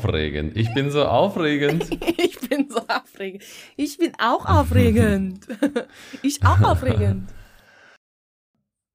[0.00, 0.56] aufregend.
[0.56, 1.90] Ich bin so aufregend.
[2.18, 3.44] ich bin so aufregend.
[3.76, 5.46] Ich bin auch aufregend.
[6.22, 7.30] ich auch aufregend.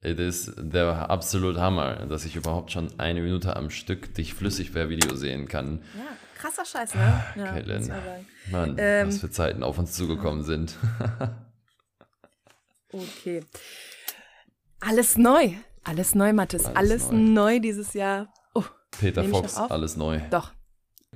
[0.01, 4.73] Es ist der absolute Hammer, dass ich überhaupt schon eine Minute am Stück dich flüssig
[4.73, 5.81] per Video sehen kann.
[5.97, 6.05] Ja,
[6.39, 7.23] krasser Scheiß, ne?
[7.35, 7.91] Ja, Caitlin.
[8.51, 10.75] Mann, ähm, was für Zeiten auf uns zugekommen sind.
[12.91, 13.43] okay.
[14.79, 15.53] Alles neu.
[15.83, 16.65] Alles neu, Mathis.
[16.65, 17.17] Alles, alles neu.
[17.17, 17.59] neu.
[17.59, 18.31] dieses Jahr.
[18.53, 18.63] Oh,
[18.99, 20.19] Peter Fox, alles neu.
[20.29, 20.54] Doch.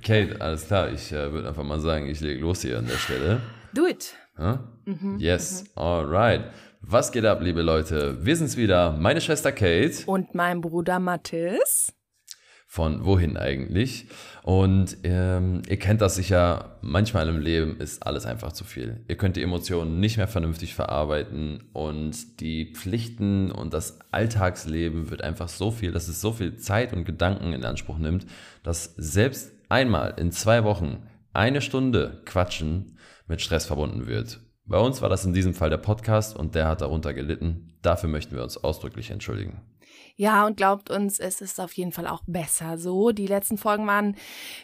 [0.02, 0.92] Kate, alles klar.
[0.92, 3.42] Ich äh, würde einfach mal sagen, ich lege los hier an der Stelle.
[3.74, 4.16] Do it.
[4.38, 4.58] Huh?
[4.86, 5.82] Mhm, yes, mhm.
[5.82, 6.44] alright.
[6.82, 8.26] Was geht ab, liebe Leute?
[8.26, 10.06] Wir sind's wieder, meine Schwester Kate.
[10.06, 11.94] Und mein Bruder Mathis.
[12.72, 14.08] Von wohin eigentlich?
[14.44, 19.04] Und ähm, ihr kennt das sicher, manchmal im Leben ist alles einfach zu viel.
[19.08, 25.24] Ihr könnt die Emotionen nicht mehr vernünftig verarbeiten und die Pflichten und das Alltagsleben wird
[25.24, 28.28] einfach so viel, dass es so viel Zeit und Gedanken in Anspruch nimmt,
[28.64, 34.42] dass selbst einmal in zwei Wochen eine Stunde Quatschen mit Stress verbunden wird.
[34.66, 37.78] Bei uns war das in diesem Fall der Podcast und der hat darunter gelitten.
[37.82, 39.62] Dafür möchten wir uns ausdrücklich entschuldigen.
[40.16, 43.12] Ja, und glaubt uns, es ist auf jeden Fall auch besser so.
[43.12, 44.18] Die letzten Folgen waren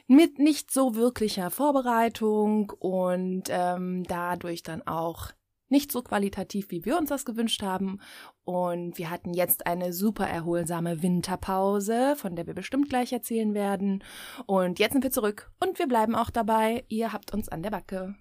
[0.06, 5.32] mit nicht so wirklicher Vorbereitung und ähm, dadurch dann auch
[5.70, 8.00] nicht so qualitativ, wie wir uns das gewünscht haben.
[8.44, 14.04] Und wir hatten jetzt eine super erholsame Winterpause, von der wir bestimmt gleich erzählen werden.
[14.46, 16.86] Und jetzt sind wir zurück und wir bleiben auch dabei.
[16.88, 18.16] Ihr habt uns an der Backe.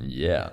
[0.00, 0.52] Yeah.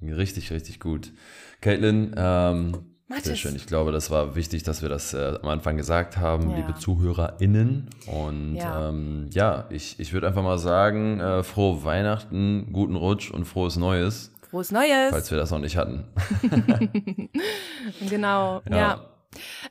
[0.00, 1.12] Richtig, richtig gut.
[1.60, 3.54] Caitlin, ähm, sehr schön.
[3.56, 6.56] Ich glaube, das war wichtig, dass wir das äh, am Anfang gesagt haben, ja.
[6.56, 7.90] liebe ZuhörerInnen.
[8.06, 13.30] Und ja, ähm, ja ich, ich würde einfach mal sagen, äh, frohe Weihnachten, guten Rutsch
[13.30, 14.32] und frohes Neues.
[14.52, 15.08] Frohes Neues.
[15.08, 16.04] Falls wir das noch nicht hatten.
[18.10, 19.00] genau, ja.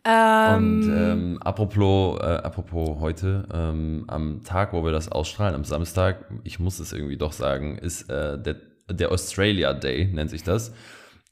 [0.03, 0.55] ja.
[0.55, 5.65] Ähm, und ähm, apropos, äh, apropos heute, ähm, am Tag, wo wir das ausstrahlen, am
[5.65, 8.55] Samstag, ich muss es irgendwie doch sagen, ist äh, der
[8.89, 10.73] der Australia Day nennt sich das.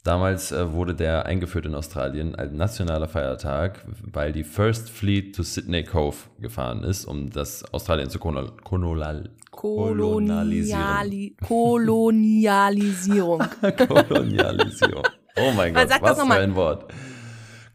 [0.04, 5.42] Damals äh, wurde der eingeführt in Australien als nationaler Feiertag, weil die First Fleet to
[5.42, 11.36] Sydney Cove gefahren ist, um das Australien zu kolonial kolonialisieren.
[11.46, 13.42] Kolonialisierung.
[13.88, 15.04] Kolonialisierung.
[15.36, 16.92] Oh mein Gott, was für ein Wort.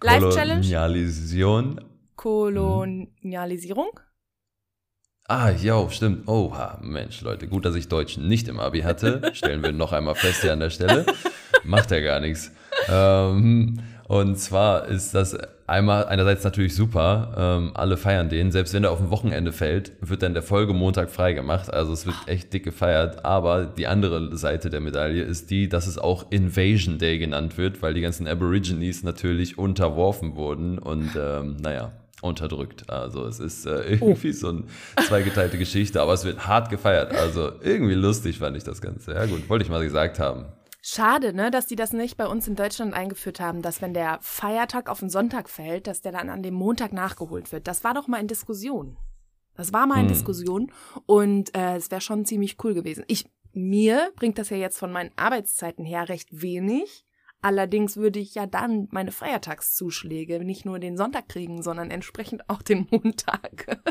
[0.04, 0.62] Life Challenge?
[0.62, 1.80] Kolonialisierung.
[2.16, 4.00] Kolonialisierung?
[5.28, 6.28] Ah, jo, stimmt.
[6.28, 9.22] Oha, Mensch, Leute, gut, dass ich Deutsch nicht im Abi hatte.
[9.34, 11.06] Stellen wir noch einmal fest hier an der Stelle.
[11.64, 12.52] Macht ja gar nichts.
[12.88, 15.36] Ähm, und zwar ist das
[15.68, 18.52] einmal einerseits natürlich super, ähm, alle feiern den.
[18.52, 21.74] Selbst wenn er auf ein Wochenende fällt, wird dann der Folgemontag freigemacht.
[21.74, 23.26] Also es wird echt dick gefeiert.
[23.26, 27.82] Aber die andere Seite der Medaille ist die, dass es auch Invasion Day genannt wird,
[27.82, 30.78] weil die ganzen Aborigines natürlich unterworfen wurden.
[30.78, 31.92] Und ähm, naja,
[32.22, 32.88] unterdrückt.
[32.90, 34.34] Also es ist äh, irgendwie oh.
[34.34, 34.64] so eine
[35.08, 37.12] zweigeteilte Geschichte, aber es wird hart gefeiert.
[37.16, 39.14] Also irgendwie lustig fand ich das Ganze.
[39.14, 40.46] Ja gut, wollte ich mal gesagt haben.
[40.88, 44.20] Schade, ne, dass die das nicht bei uns in Deutschland eingeführt haben, dass wenn der
[44.22, 47.68] Feiertag auf den Sonntag fällt, dass der dann an dem Montag nachgeholt wird.
[47.68, 48.96] Das war doch mal in Diskussion.
[49.56, 50.10] Das war mal in hm.
[50.10, 50.72] Diskussion
[51.08, 53.04] und äh, es wäre schon ziemlich cool gewesen.
[53.08, 57.04] Ich mir bringt das ja jetzt von meinen Arbeitszeiten her recht wenig.
[57.42, 62.62] Allerdings würde ich ja dann meine Feiertagszuschläge nicht nur den Sonntag kriegen, sondern entsprechend auch
[62.62, 63.82] den Montag.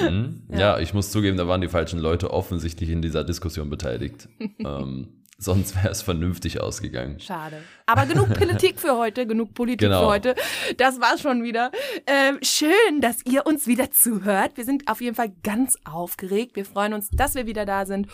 [0.00, 0.48] mhm.
[0.50, 0.58] ja.
[0.58, 0.78] ja.
[0.80, 4.28] ich muss zugeben, da waren die falschen Leute offensichtlich in dieser Diskussion beteiligt.
[4.58, 7.18] ähm, Sonst wäre es vernünftig ausgegangen.
[7.18, 7.62] Schade.
[7.86, 10.02] Aber genug Politik für heute, genug Politik genau.
[10.02, 10.34] für heute.
[10.76, 11.72] Das war's schon wieder.
[12.06, 14.56] Ähm, schön, dass ihr uns wieder zuhört.
[14.56, 16.54] Wir sind auf jeden Fall ganz aufgeregt.
[16.54, 18.06] Wir freuen uns, dass wir wieder da sind.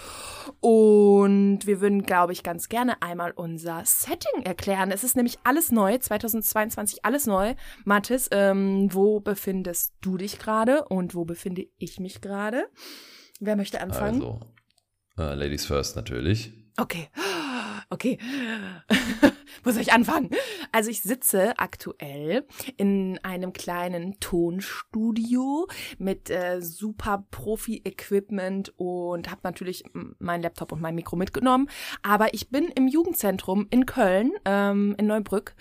[0.60, 4.90] Und wir würden, glaube ich, ganz gerne einmal unser Setting erklären.
[4.90, 7.54] Es ist nämlich alles neu, 2022 alles neu.
[7.84, 12.68] Mathis, ähm, wo befindest du dich gerade und wo befinde ich mich gerade?
[13.38, 14.22] Wer möchte anfangen?
[14.22, 14.40] Also,
[15.18, 16.52] uh, Ladies first natürlich.
[16.80, 17.08] Okay,
[17.90, 18.18] okay.
[19.64, 20.30] Wo soll ich anfangen?
[20.72, 22.46] Also ich sitze aktuell
[22.76, 25.66] in einem kleinen Tonstudio
[25.98, 29.84] mit äh, super Profi-Equipment und habe natürlich
[30.18, 31.68] meinen Laptop und mein Mikro mitgenommen.
[32.02, 35.54] Aber ich bin im Jugendzentrum in Köln, ähm, in Neubrück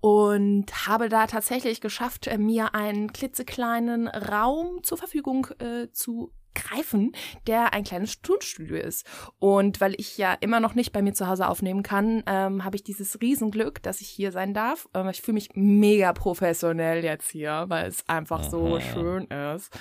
[0.00, 7.12] und habe da tatsächlich geschafft, äh, mir einen klitzekleinen Raum zur Verfügung äh, zu greifen,
[7.46, 9.06] der ein kleines Tonstudio ist.
[9.38, 12.76] Und weil ich ja immer noch nicht bei mir zu Hause aufnehmen kann, ähm, habe
[12.76, 14.88] ich dieses Riesenglück, dass ich hier sein darf.
[14.94, 19.72] Ähm, ich fühle mich mega professionell jetzt hier, weil es einfach so schön ist.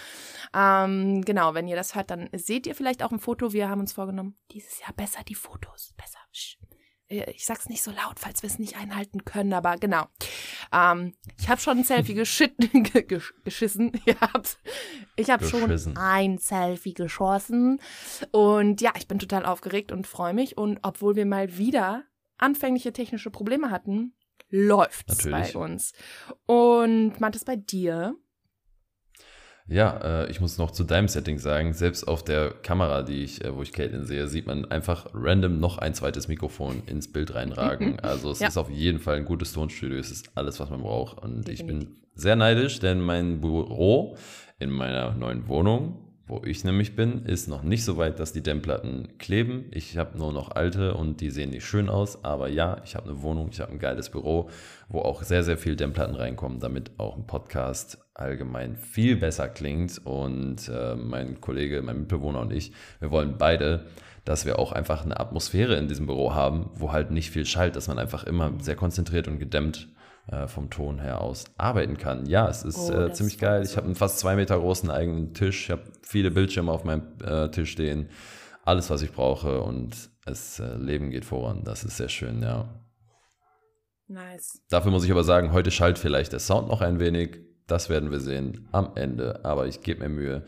[0.56, 3.54] Ähm, genau, wenn ihr das hört, dann seht ihr vielleicht auch ein Foto.
[3.54, 6.20] Wir haben uns vorgenommen, dieses Jahr besser die Fotos, besser.
[7.08, 10.08] ich sag's nicht so laut, falls wir es nicht einhalten können, aber genau.
[10.72, 12.14] Ähm, ich habe schon ein Selfie
[13.44, 13.92] geschissen.
[15.16, 17.80] ich habe schon ein Selfie geschossen.
[18.32, 20.58] Und ja, ich bin total aufgeregt und freue mich.
[20.58, 22.04] Und obwohl wir mal wieder
[22.38, 24.16] anfängliche technische Probleme hatten,
[24.50, 25.54] läuft's Natürlich.
[25.54, 25.94] bei uns.
[26.46, 28.16] Und meint es bei dir?
[29.68, 33.44] Ja, äh, ich muss noch zu deinem Setting sagen, selbst auf der Kamera, die ich,
[33.44, 37.34] äh, wo ich Caitlin sehe, sieht man einfach random noch ein zweites Mikrofon ins Bild
[37.36, 38.00] reinragen.
[38.02, 38.48] Also es ja.
[38.48, 41.18] ist auf jeden Fall ein gutes Tonstudio, es ist alles, was man braucht.
[41.20, 41.60] Und Definitiv.
[41.60, 44.18] ich bin sehr neidisch, denn mein Büro
[44.60, 48.42] in meiner neuen Wohnung wo ich nämlich bin, ist noch nicht so weit, dass die
[48.42, 49.66] Dämmplatten kleben.
[49.72, 52.24] Ich habe nur noch alte und die sehen nicht schön aus.
[52.24, 54.50] Aber ja, ich habe eine Wohnung, ich habe ein geiles Büro,
[54.88, 60.00] wo auch sehr, sehr viel Dämmplatten reinkommen, damit auch ein Podcast allgemein viel besser klingt.
[60.06, 63.88] Und äh, mein Kollege, mein Mitbewohner und ich, wir wollen beide,
[64.24, 67.76] dass wir auch einfach eine Atmosphäre in diesem Büro haben, wo halt nicht viel schallt,
[67.76, 69.90] dass man einfach immer sehr konzentriert und gedämmt
[70.32, 72.26] äh, vom Ton her aus arbeiten kann.
[72.26, 73.64] Ja, es ist oh, äh, ziemlich geil.
[73.64, 75.66] Ich habe einen fast zwei Meter großen eigenen Tisch.
[75.66, 78.10] Ich habe viele Bildschirme auf meinem äh, Tisch stehen.
[78.64, 81.64] Alles, was ich brauche und das äh, Leben geht voran.
[81.64, 82.70] Das ist sehr schön, ja.
[84.08, 84.62] Nice.
[84.70, 87.40] Dafür muss ich aber sagen, heute schallt vielleicht der Sound noch ein wenig.
[87.68, 89.44] Das werden wir sehen am Ende.
[89.46, 90.46] Aber ich gebe mir Mühe,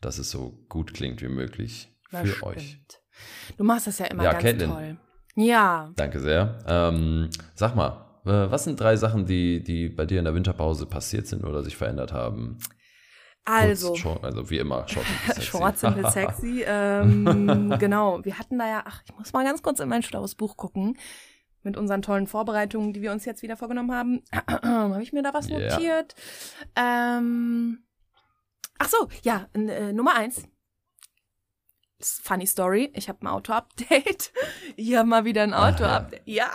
[0.00, 2.80] dass es so gut klingt wie möglich für das euch.
[3.56, 4.70] Du machst das ja immer ja, ganz Caitlin.
[4.70, 4.96] toll.
[5.36, 5.92] Ja.
[5.96, 6.58] Danke sehr.
[6.66, 11.26] Ähm, sag mal, was sind drei Sachen, die, die bei dir in der Winterpause passiert
[11.26, 12.58] sind oder sich verändert haben?
[13.44, 15.42] Also, Kurz, also wie immer, Short Simple Sexy.
[15.42, 16.64] Short Simple Sexy.
[16.66, 20.34] ähm, genau, wir hatten da ja, ach, ich muss mal ganz kurz in mein schlaues
[20.34, 20.98] Buch gucken.
[21.62, 24.22] Mit unseren tollen Vorbereitungen, die wir uns jetzt wieder vorgenommen haben.
[24.62, 25.74] Habe ich mir da was yeah.
[25.74, 26.14] notiert?
[26.76, 27.84] Ähm,
[28.78, 30.44] ach so, ja, äh, Nummer eins.
[32.00, 34.32] Funny Story, ich habe ein Auto-Update.
[34.78, 36.20] Ich habe mal wieder ein Auto-Update.
[36.26, 36.50] Ja.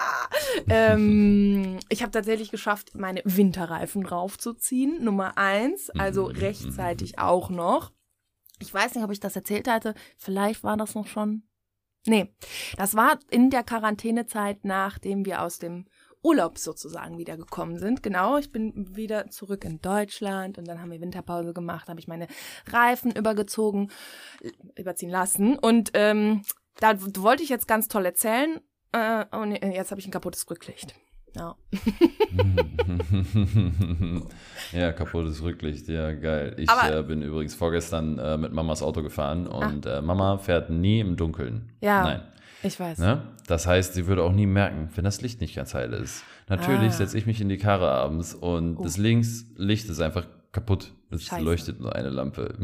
[0.70, 5.04] Ähm, ich habe tatsächlich geschafft, meine Winterreifen raufzuziehen.
[5.04, 7.24] Nummer eins, also mhm, rechtzeitig mhm.
[7.24, 7.92] auch noch.
[8.60, 9.96] Ich weiß nicht, ob ich das erzählt hatte.
[10.18, 11.44] Vielleicht war das noch schon.
[12.06, 12.34] Nee,
[12.78, 15.86] das war in der Quarantänezeit, nachdem wir aus dem
[16.24, 18.04] Urlaub sozusagen wieder gekommen sind.
[18.04, 22.08] Genau, ich bin wieder zurück in Deutschland und dann haben wir Winterpause gemacht, habe ich
[22.08, 22.28] meine
[22.68, 23.92] Reifen übergezogen,
[24.76, 26.44] überziehen lassen und ähm,
[26.80, 28.60] da wollte ich jetzt ganz toll erzählen
[28.92, 30.96] äh, und jetzt habe ich ein kaputtes Rücklicht.
[31.36, 31.56] Ja.
[34.74, 36.56] ja, kaputtes Rücklicht, ja, geil.
[36.58, 41.00] Ich äh, bin übrigens vorgestern äh, mit Mamas Auto gefahren und äh, Mama fährt nie
[41.00, 41.72] im Dunkeln.
[41.80, 42.04] Ja.
[42.04, 42.22] Nein.
[42.64, 43.00] Ich weiß.
[43.00, 43.24] Ne?
[43.48, 46.24] Das heißt, sie würde auch nie merken, wenn das Licht nicht ganz heil ist.
[46.48, 46.94] Natürlich ah.
[46.94, 48.84] setze ich mich in die Karre abends und oh.
[48.84, 50.94] das Linkslicht ist einfach kaputt.
[51.10, 51.44] Es Scheiße.
[51.44, 52.56] leuchtet nur eine Lampe.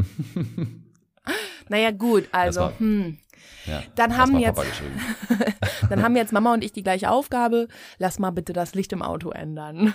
[1.69, 2.71] naja, gut, also.
[2.77, 3.17] Hm.
[3.65, 4.61] Ja, dann haben jetzt,
[5.89, 7.67] dann haben jetzt Mama und ich die gleiche Aufgabe.
[7.97, 9.93] Lass mal bitte das Licht im Auto ändern.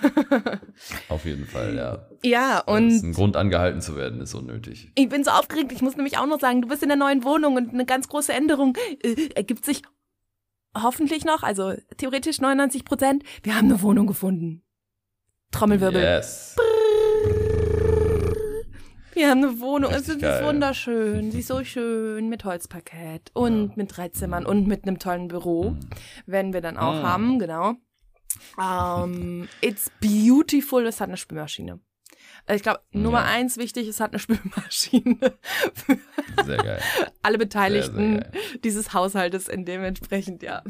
[1.09, 2.07] Auf jeden Fall, ja.
[2.23, 2.91] Ja, und.
[2.91, 4.93] Das ein Grund angehalten zu werden, ist unnötig.
[4.95, 5.73] Ich bin so aufgeregt.
[5.73, 8.09] Ich muss nämlich auch noch sagen, du bist in der neuen Wohnung und eine ganz
[8.09, 9.83] große Änderung äh, ergibt sich
[10.77, 13.25] hoffentlich noch, also theoretisch 99 Prozent.
[13.43, 14.63] Wir haben eine Wohnung gefunden.
[15.51, 16.03] Trommelwirbel.
[16.03, 16.57] Yes.
[19.15, 19.93] Wir haben eine Wohnung.
[19.93, 20.45] es ist geil.
[20.45, 21.31] wunderschön.
[21.31, 23.73] Sie ist so schön mit Holzparkett und ja.
[23.77, 25.71] mit drei Zimmern und mit einem tollen Büro.
[25.71, 25.81] Mhm.
[26.27, 27.03] Werden wir dann auch mhm.
[27.03, 27.75] haben, genau.
[28.57, 30.87] Um, it's beautiful.
[30.87, 31.81] Es hat eine Spülmaschine.
[32.47, 33.27] Also ich glaube, Nummer ja.
[33.27, 35.19] eins wichtig, es hat eine Spülmaschine.
[36.45, 36.81] Sehr geil.
[37.23, 40.63] Alle Beteiligten sehr, sehr dieses Haushaltes in dementsprechend, ja.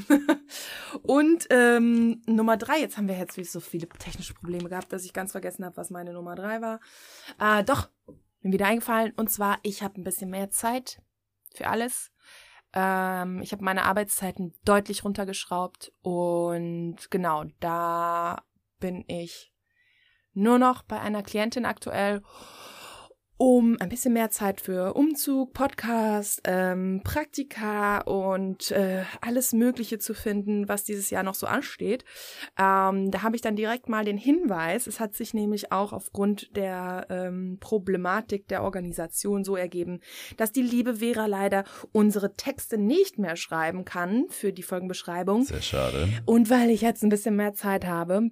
[1.02, 5.12] Und ähm, Nummer drei, jetzt haben wir jetzt so viele technische Probleme gehabt, dass ich
[5.12, 6.80] ganz vergessen habe, was meine Nummer drei war.
[7.38, 7.88] Äh, doch,
[8.42, 9.12] mir wieder eingefallen.
[9.16, 11.00] Und zwar, ich habe ein bisschen mehr Zeit
[11.54, 12.12] für alles.
[12.72, 18.42] Ähm, ich habe meine Arbeitszeiten deutlich runtergeschraubt und genau, da
[18.80, 19.52] bin ich
[20.32, 22.22] nur noch bei einer Klientin aktuell
[23.42, 30.14] um ein bisschen mehr Zeit für Umzug, Podcast, ähm, Praktika und äh, alles Mögliche zu
[30.14, 32.04] finden, was dieses Jahr noch so ansteht.
[32.56, 36.54] Ähm, da habe ich dann direkt mal den Hinweis, es hat sich nämlich auch aufgrund
[36.54, 39.99] der ähm, Problematik der Organisation so ergeben,
[40.37, 45.42] dass die liebe Vera leider unsere Texte nicht mehr schreiben kann für die Folgenbeschreibung.
[45.42, 46.08] Sehr schade.
[46.26, 48.30] Und weil ich jetzt ein bisschen mehr Zeit habe,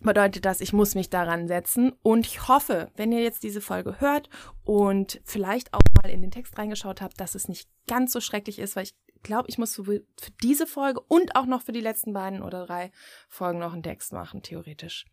[0.00, 1.92] bedeutet das, ich muss mich daran setzen.
[2.02, 4.28] Und ich hoffe, wenn ihr jetzt diese Folge hört
[4.64, 8.58] und vielleicht auch mal in den Text reingeschaut habt, dass es nicht ganz so schrecklich
[8.58, 10.02] ist, weil ich glaube, ich muss für
[10.42, 12.92] diese Folge und auch noch für die letzten beiden oder drei
[13.28, 15.06] Folgen noch einen Text machen, theoretisch.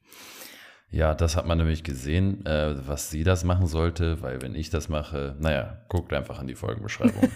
[0.91, 4.69] Ja, das hat man nämlich gesehen, äh, was sie das machen sollte, weil wenn ich
[4.69, 7.29] das mache, naja, guckt einfach an die Folgenbeschreibung.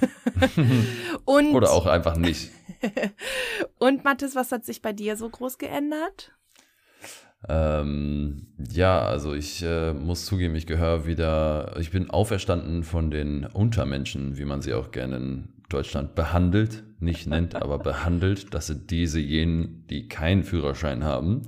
[1.26, 2.52] Oder auch einfach nicht.
[3.80, 6.32] Und Mathis, was hat sich bei dir so groß geändert?
[7.48, 13.46] Ähm, ja, also ich äh, muss zugeben, ich gehöre wieder, ich bin auferstanden von den
[13.46, 18.54] Untermenschen, wie man sie auch gerne in Deutschland behandelt, nicht nennt, aber behandelt.
[18.54, 21.44] Das sind diese jenen, die keinen Führerschein haben.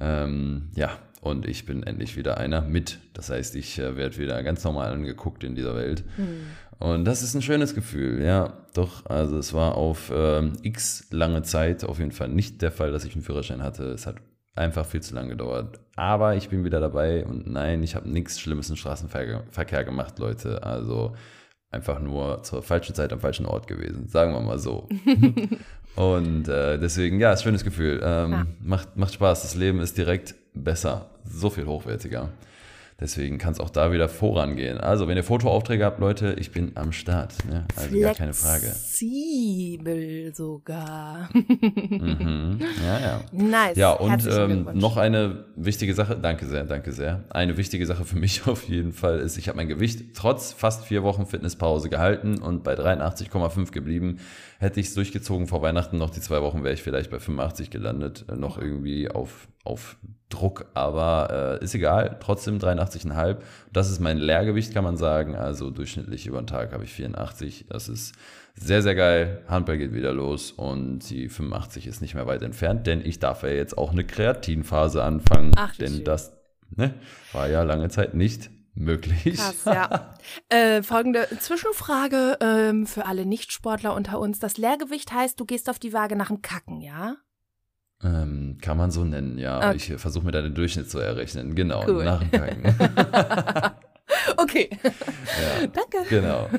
[0.00, 2.98] Ähm, ja, und ich bin endlich wieder einer mit.
[3.12, 6.04] Das heißt, ich äh, werde wieder ganz normal angeguckt in dieser Welt.
[6.18, 6.46] Mhm.
[6.80, 9.06] Und das ist ein schönes Gefühl, ja, doch.
[9.06, 13.04] Also es war auf ähm, x lange Zeit auf jeden Fall nicht der Fall, dass
[13.04, 13.84] ich einen Führerschein hatte.
[13.84, 14.16] Es hat
[14.54, 15.80] einfach viel zu lange gedauert.
[15.96, 20.62] Aber ich bin wieder dabei und nein, ich habe nichts Schlimmes im Straßenverkehr gemacht, Leute.
[20.62, 21.14] Also
[21.70, 24.88] einfach nur zur falschen Zeit am falschen Ort gewesen, sagen wir mal so.
[25.96, 28.00] und äh, deswegen, ja, ist ein schönes Gefühl.
[28.02, 28.46] Ähm, ja.
[28.60, 29.42] macht, macht Spaß.
[29.42, 32.30] Das Leben ist direkt besser, so viel hochwertiger.
[33.00, 34.78] Deswegen kann es auch da wieder vorangehen.
[34.78, 37.34] Also, wenn ihr Fotoaufträge habt, Leute, ich bin am Start.
[37.44, 37.64] Ne?
[37.74, 38.66] Also Flexibel gar keine Frage.
[38.66, 41.28] Flexibel sogar.
[41.34, 42.60] mhm.
[42.84, 43.20] Ja, ja.
[43.32, 43.76] Nice.
[43.76, 47.24] Ja, und ähm, noch eine wichtige Sache, danke sehr, danke sehr.
[47.30, 50.84] Eine wichtige Sache für mich auf jeden Fall ist, ich habe mein Gewicht trotz fast
[50.84, 54.20] vier Wochen Fitnesspause gehalten und bei 83,5 geblieben.
[54.64, 57.68] Hätte ich es durchgezogen vor Weihnachten noch die zwei Wochen, wäre ich vielleicht bei 85
[57.68, 58.24] gelandet.
[58.30, 59.98] Äh, noch irgendwie auf, auf
[60.30, 62.16] Druck, aber äh, ist egal.
[62.18, 63.36] Trotzdem 83,5.
[63.74, 65.36] Das ist mein Leergewicht, kann man sagen.
[65.36, 67.66] Also durchschnittlich über den Tag habe ich 84.
[67.68, 68.14] Das ist
[68.54, 69.42] sehr, sehr geil.
[69.48, 73.42] Handball geht wieder los und die 85 ist nicht mehr weit entfernt, denn ich darf
[73.42, 75.52] ja jetzt auch eine Kreatinphase anfangen.
[75.56, 76.04] Ach, denn schön.
[76.04, 76.32] das
[76.74, 76.94] ne,
[77.34, 79.36] war ja lange Zeit nicht möglich.
[79.36, 80.14] Krass, ja.
[80.48, 84.38] äh, folgende Zwischenfrage ähm, für alle Nichtsportler unter uns.
[84.38, 87.16] Das Leergewicht heißt, du gehst auf die Waage nach dem Kacken, ja?
[88.02, 89.70] Ähm, kann man so nennen, ja.
[89.70, 89.94] Okay.
[89.94, 91.54] Ich versuche mir da den Durchschnitt zu errechnen.
[91.54, 92.04] Genau, cool.
[92.04, 92.64] nach dem Kacken.
[94.36, 94.68] okay.
[94.82, 96.08] Ja, Danke.
[96.10, 96.50] Genau.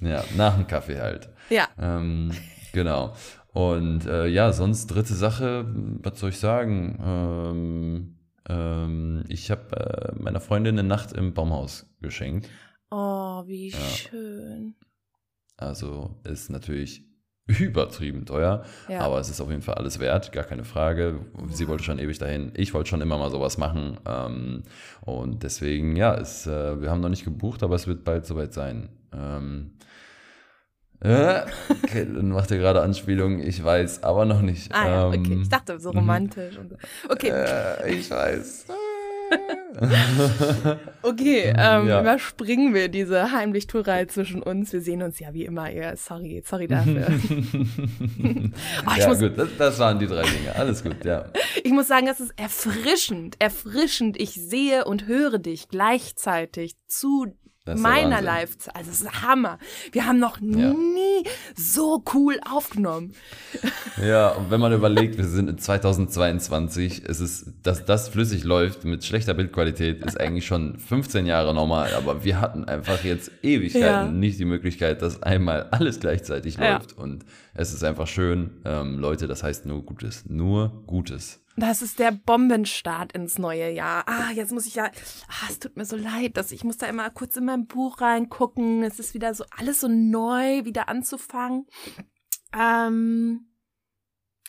[0.00, 1.28] Ja, nach dem Kaffee halt.
[1.50, 1.68] Ja.
[1.78, 2.32] Ähm,
[2.72, 3.14] genau.
[3.52, 5.66] Und äh, ja, sonst dritte Sache,
[6.02, 6.98] was soll ich sagen?
[7.04, 8.17] Ähm,
[8.48, 12.48] ähm, ich habe äh, meiner Freundin eine Nacht im Baumhaus geschenkt.
[12.90, 13.78] Oh, wie ja.
[13.78, 14.74] schön.
[15.56, 17.04] Also ist natürlich
[17.46, 19.00] übertrieben teuer, ja.
[19.00, 21.20] aber es ist auf jeden Fall alles wert, gar keine Frage.
[21.50, 24.64] Sie wollte schon ewig dahin, ich wollte schon immer mal sowas machen ähm,
[25.00, 28.52] und deswegen, ja, es, äh, wir haben noch nicht gebucht, aber es wird bald soweit
[28.52, 28.90] sein.
[29.12, 29.84] Ähm, äh,
[31.00, 34.74] okay, dann macht ihr gerade Anspielungen, ich weiß, aber noch nicht.
[34.74, 35.32] Ah ja, okay.
[35.32, 36.58] Ähm, ich dachte so romantisch.
[36.58, 36.76] Und so.
[37.08, 37.30] Okay.
[37.30, 38.66] Äh, ich weiß.
[41.02, 42.00] okay, ähm, ja.
[42.00, 44.72] überspringen wir diese Heimlichtuerei zwischen uns.
[44.72, 45.96] Wir sehen uns ja wie immer eher.
[45.96, 47.06] Sorry, sorry dafür.
[48.86, 50.54] oh, ja, muss, gut, das, das, waren die drei Dinge.
[50.56, 51.26] Alles gut, ja.
[51.62, 54.18] Ich muss sagen, es ist erfrischend, erfrischend.
[54.20, 57.26] Ich sehe und höre dich gleichzeitig zu
[57.76, 59.58] meiner Live, also es ist Hammer.
[59.92, 60.72] Wir haben noch ja.
[60.72, 61.24] nie
[61.56, 63.12] so cool aufgenommen.
[64.02, 68.84] Ja, und wenn man überlegt, wir sind in 2022, es ist, dass das flüssig läuft
[68.84, 71.94] mit schlechter Bildqualität, ist eigentlich schon 15 Jahre normal.
[71.94, 74.04] Aber wir hatten einfach jetzt Ewigkeiten ja.
[74.04, 76.74] nicht die Möglichkeit, dass einmal alles gleichzeitig ja.
[76.74, 76.96] läuft.
[76.96, 81.40] Und es ist einfach schön, ähm, Leute, das heißt nur Gutes, nur Gutes.
[81.58, 84.04] Das ist der Bombenstart ins neue Jahr.
[84.06, 84.90] Ah, jetzt muss ich ja.
[85.28, 88.00] Ah, es tut mir so leid, dass ich muss da immer kurz in mein Buch
[88.00, 88.82] reingucken.
[88.82, 91.66] Es ist wieder so alles so neu, wieder anzufangen.
[92.56, 93.48] Ähm.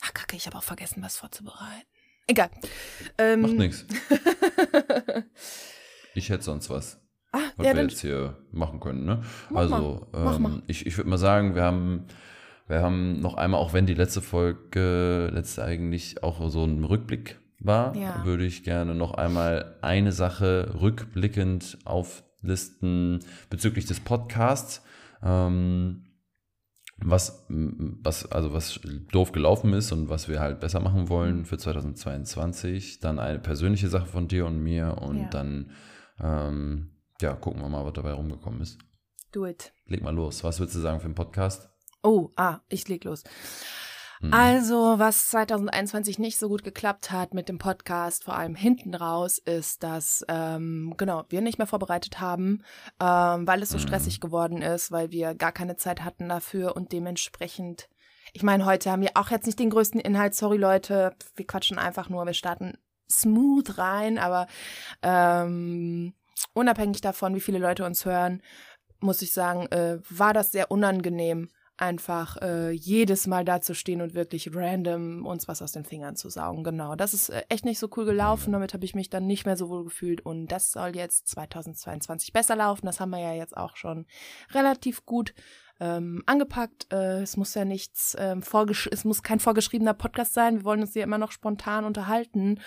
[0.02, 1.86] Ach, kacke, ich habe auch vergessen, was vorzubereiten.
[2.26, 2.50] Egal.
[3.18, 3.86] Ähm, Macht nichts.
[6.14, 7.00] Ich hätte sonst was.
[7.32, 9.22] Ah, was ja, wir jetzt hier machen können, ne?
[9.50, 10.08] Mach also.
[10.12, 12.06] Ähm, ich, ich würde mal sagen, wir haben
[12.70, 17.40] wir haben noch einmal, auch wenn die letzte Folge, letzte eigentlich auch so ein Rückblick
[17.58, 18.24] war, ja.
[18.24, 24.82] würde ich gerne noch einmal eine Sache rückblickend auflisten bezüglich des Podcasts.
[25.22, 26.06] Ähm,
[27.02, 28.78] was, was, also was
[29.10, 33.00] doof gelaufen ist und was wir halt besser machen wollen für 2022.
[33.00, 35.28] Dann eine persönliche Sache von dir und mir und ja.
[35.28, 35.70] dann,
[36.20, 38.78] ähm, ja, gucken wir mal, was dabei rumgekommen ist.
[39.32, 39.72] Do it.
[39.86, 40.44] Leg mal los.
[40.44, 41.69] Was würdest du sagen für den Podcast?
[42.02, 43.24] Oh, ah, ich leg los.
[44.20, 44.34] Mhm.
[44.34, 49.38] Also, was 2021 nicht so gut geklappt hat mit dem Podcast, vor allem hinten raus,
[49.38, 52.62] ist, dass ähm, genau wir nicht mehr vorbereitet haben,
[53.00, 53.82] ähm, weil es so mhm.
[53.82, 57.88] stressig geworden ist, weil wir gar keine Zeit hatten dafür und dementsprechend.
[58.32, 60.34] Ich meine, heute haben wir auch jetzt nicht den größten Inhalt.
[60.34, 62.26] Sorry, Leute, wir quatschen einfach nur.
[62.26, 62.78] Wir starten
[63.10, 64.46] smooth rein, aber
[65.02, 66.12] ähm,
[66.52, 68.42] unabhängig davon, wie viele Leute uns hören,
[69.00, 71.48] muss ich sagen, äh, war das sehr unangenehm
[71.80, 76.62] einfach äh, jedes Mal dazustehen und wirklich random uns was aus den Fingern zu saugen.
[76.62, 78.52] Genau, das ist äh, echt nicht so cool gelaufen.
[78.52, 82.32] Damit habe ich mich dann nicht mehr so wohl gefühlt und das soll jetzt 2022
[82.32, 82.86] besser laufen.
[82.86, 84.06] Das haben wir ja jetzt auch schon
[84.52, 85.34] relativ gut
[85.80, 86.92] ähm, angepackt.
[86.92, 90.58] Äh, es muss ja nichts ähm, vorgesch es muss kein vorgeschriebener Podcast sein.
[90.58, 92.58] Wir wollen uns hier immer noch spontan unterhalten.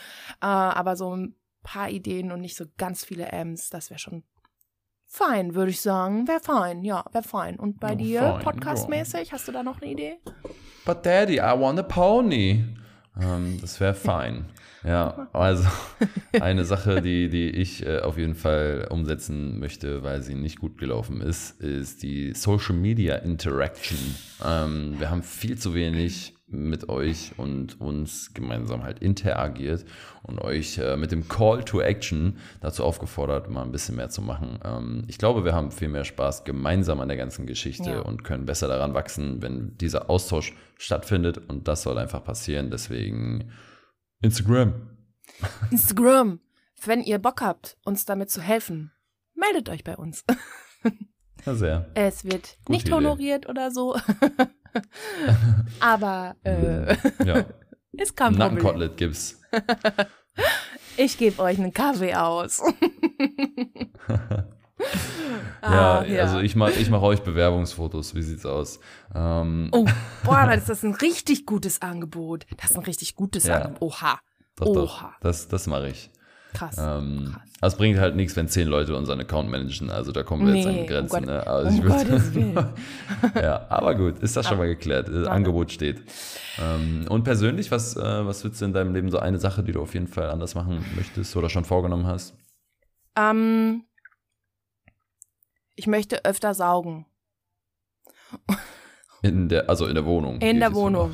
[0.41, 4.23] Äh, aber so ein paar Ideen und nicht so ganz viele M's, das wäre schon
[5.13, 6.27] fein, würde ich sagen.
[6.27, 7.57] Wäre fein, ja, wäre fein.
[7.57, 10.15] Und bei Ja, dir, podcastmäßig, hast du da noch eine Idee?
[10.85, 12.63] But Daddy, I want a pony.
[13.21, 14.45] Ähm, das wäre fein.
[14.85, 15.63] Ja, also
[16.41, 20.77] eine Sache, die, die ich äh, auf jeden Fall umsetzen möchte, weil sie nicht gut
[20.77, 23.97] gelaufen ist, ist die Social Media Interaction.
[24.45, 29.85] Ähm, wir haben viel zu wenig mit euch und uns gemeinsam halt interagiert
[30.23, 34.21] und euch äh, mit dem Call to Action dazu aufgefordert, mal ein bisschen mehr zu
[34.21, 34.59] machen.
[34.63, 37.99] Ähm, ich glaube, wir haben viel mehr Spaß gemeinsam an der ganzen Geschichte Ja.
[38.01, 42.69] und können besser daran wachsen, wenn dieser Austausch stattfindet und das soll einfach passieren.
[42.71, 43.51] Deswegen
[44.21, 44.73] Instagram.
[45.71, 46.39] Instagram.
[46.85, 48.91] Wenn ihr Bock habt, uns damit zu helfen,
[49.35, 50.23] meldet euch bei uns.
[51.45, 51.85] Ja, sehr.
[51.93, 52.95] Es wird Gute nicht Idee.
[52.95, 53.95] honoriert oder so.
[55.79, 56.95] Aber äh,
[57.25, 57.45] Ja,
[57.93, 58.37] ist kein Problem.
[58.37, 59.39] Nackenkotelett gibt's.
[60.95, 62.61] Ich gebe euch einen Kaffee aus.
[64.07, 64.45] Ja,
[65.61, 68.13] Ah, also ich mache ich mach euch Bewerbungsfotos.
[68.15, 68.79] Wie sieht's aus?
[69.15, 69.85] Ähm, Oh,
[70.23, 72.45] boah, das ist ein richtig gutes Angebot.
[72.57, 73.57] Das ist ein richtig gutes Ja.
[73.61, 73.81] Angebot.
[73.81, 74.19] Oha.
[74.57, 75.15] doch, doch, Oha.
[75.21, 76.11] das, das mache ich.
[76.53, 76.75] Krass.
[76.77, 77.41] Ähm, Krass.
[77.59, 79.89] aber es bringt halt nichts, wenn zehn Leute unseren Account managen.
[79.89, 81.15] Also da kommen wir jetzt an Nee, die Grenzen.
[81.15, 81.47] um Gott- ne?
[81.47, 82.55] also um Gottes Willen.
[83.35, 85.07] ja, aber gut, ist das schon mal geklärt.
[85.07, 86.01] Das Angebot steht.
[86.59, 89.71] Ähm, und persönlich, was, äh, was würdest du in deinem Leben so eine Sache, die
[89.71, 92.35] du auf jeden Fall anders machen möchtest oder schon vorgenommen hast?
[93.15, 93.83] Ähm,
[95.75, 97.05] ich möchte öfter saugen.
[99.21, 100.39] In der, also in der Wohnung.
[100.41, 101.13] In der Wohnung.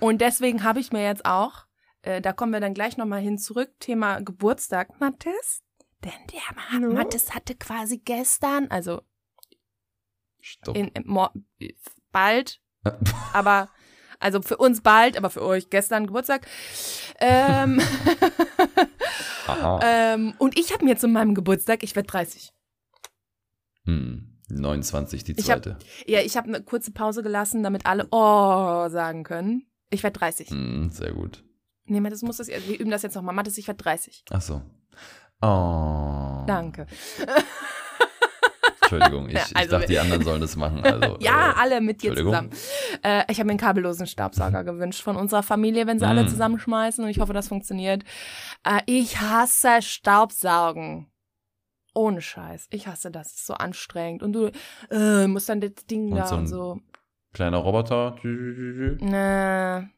[0.00, 1.63] Und deswegen habe ich mir jetzt auch,
[2.04, 5.60] äh, da kommen wir dann gleich nochmal hin zurück, Thema Geburtstag, Mathis.
[6.04, 9.00] Denn der Ma Mathis hatte quasi gestern, also
[10.40, 10.76] Stopp.
[10.76, 11.04] in, in
[12.12, 12.60] bald,
[13.32, 13.70] aber
[14.20, 16.46] also für uns bald, aber für euch gestern Geburtstag.
[17.20, 17.80] Ähm,
[19.82, 22.52] ähm, und ich habe mir zu meinem Geburtstag, ich werde 30.
[23.86, 25.78] Hm, 29, die Ich hab- zweite.
[26.06, 29.66] Ja, ich habe eine kurze Pause gelassen, damit alle Oh sagen können.
[29.90, 30.50] Ich werde 30.
[30.50, 31.44] Hm, sehr gut.
[31.86, 33.34] Nee, Mathis muss das, wir üben das jetzt nochmal.
[33.34, 34.24] Mathis, ich werde 30.
[34.30, 34.62] Ach so.
[35.42, 36.44] Oh.
[36.46, 36.86] Danke.
[38.82, 40.84] Entschuldigung, ich, Ja, ich also- dachte, die anderen sollen das machen.
[40.84, 42.50] Also, Ja, äh, alle mit dir zusammen.
[43.02, 46.28] Äh, ich habe mir einen kabellosen Staubsauger gewünscht von unserer Familie, wenn sie alle Mm.
[46.28, 48.04] zusammenschmeißen und ich hoffe, das funktioniert.
[48.62, 51.10] Äh, ich hasse Staubsaugen.
[51.94, 52.66] Ohne Scheiß.
[52.70, 53.28] Ich hasse das.
[53.28, 54.22] Das ist so anstrengend.
[54.22, 54.50] Und du
[54.90, 56.80] äh, musst dann das Ding Und da so und so.
[57.32, 58.16] Kleiner Roboter.
[58.22, 59.88] Nee.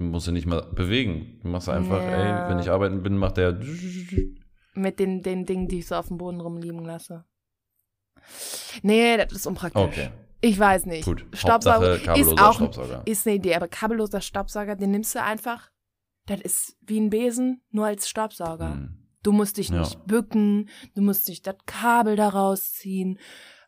[0.00, 1.38] Du musst ihn nicht mal bewegen.
[1.42, 2.46] Du machst einfach, Ja.
[2.46, 3.60] ey, wenn ich arbeiten bin, macht der.
[4.72, 7.24] Mit den, den Dingen, die ich so auf dem Boden rumliegen lasse.
[8.82, 9.82] Nee, das ist unpraktisch.
[9.82, 10.08] Okay,
[10.40, 11.04] Ich weiß nicht.
[11.04, 11.26] gut.
[11.34, 13.02] Staubsauger ist auch Staubsauger.
[13.04, 15.70] ist eine Idee, aber kabelloser Staubsauger, den nimmst du einfach.
[16.26, 18.72] Das ist wie ein Besen, nur als Staubsauger.
[18.74, 18.96] Hm.
[19.22, 19.80] Du musst dich Ja.
[19.80, 23.18] nicht bücken, du musst nicht das Kabel da rausziehen,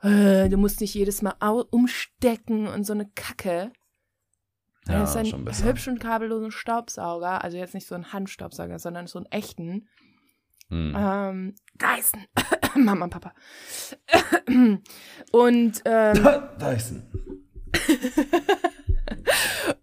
[0.00, 1.34] äh, du musst nicht jedes Mal
[1.70, 3.70] umstecken und so eine Kacke.
[4.88, 5.64] Ja, das ist ein schon besser.
[5.64, 9.88] hübschen kabellosen Staubsauger, also jetzt nicht so ein Handstaubsauger, sondern so einen echten.
[10.68, 10.94] Hm.
[10.96, 12.26] Ähm, Dyson.
[12.74, 13.34] Mama und Papa.
[15.32, 16.28] und ähm,
[16.60, 17.02] Dyson.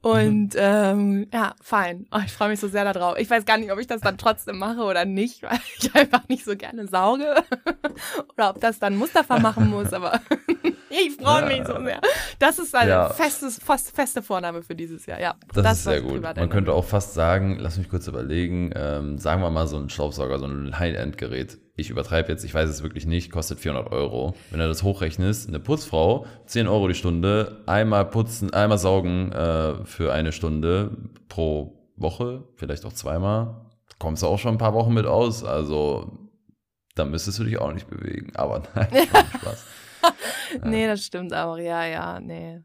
[0.02, 2.08] Und ähm, ja, fein.
[2.12, 3.18] Oh, ich freue mich so sehr darauf.
[3.20, 6.28] Ich weiß gar nicht, ob ich das dann trotzdem mache oder nicht, weil ich einfach
[6.30, 7.36] nicht so gerne sauge.
[8.38, 10.22] oder ob das dann Mustafa machen muss, aber
[10.90, 12.00] ich freue mich so sehr.
[12.40, 13.10] Das ist eine Ja.
[13.10, 15.36] festes, fast, feste Vorname für dieses Jahr, ja.
[15.54, 16.22] Das, ist soll sehr gut.
[16.22, 19.90] Man könnte auch fast sagen, lass mich kurz überlegen, ähm, sagen wir mal so ein
[19.90, 21.58] Staubsauger, so ein High-End-Gerät.
[21.80, 24.36] Ich übertreibe jetzt, ich weiß es wirklich nicht, kostet 400 Euro.
[24.52, 29.86] Wenn du das hochrechnest, eine Putzfrau, 10 Euro die Stunde, einmal putzen, einmal saugen äh,
[29.86, 30.98] für eine Stunde
[31.30, 33.66] pro Woche, vielleicht auch zweimal,
[33.98, 35.44] kommst du auch schon ein paar Wochen mit aus.
[35.44, 36.30] Also,
[36.96, 38.32] da müsstest du dich auch nicht bewegen.
[38.36, 38.88] Aber nein,
[39.42, 39.66] Spaß.
[40.64, 41.58] Nee, das stimmt auch.
[41.58, 42.62] Ja, ja, nee.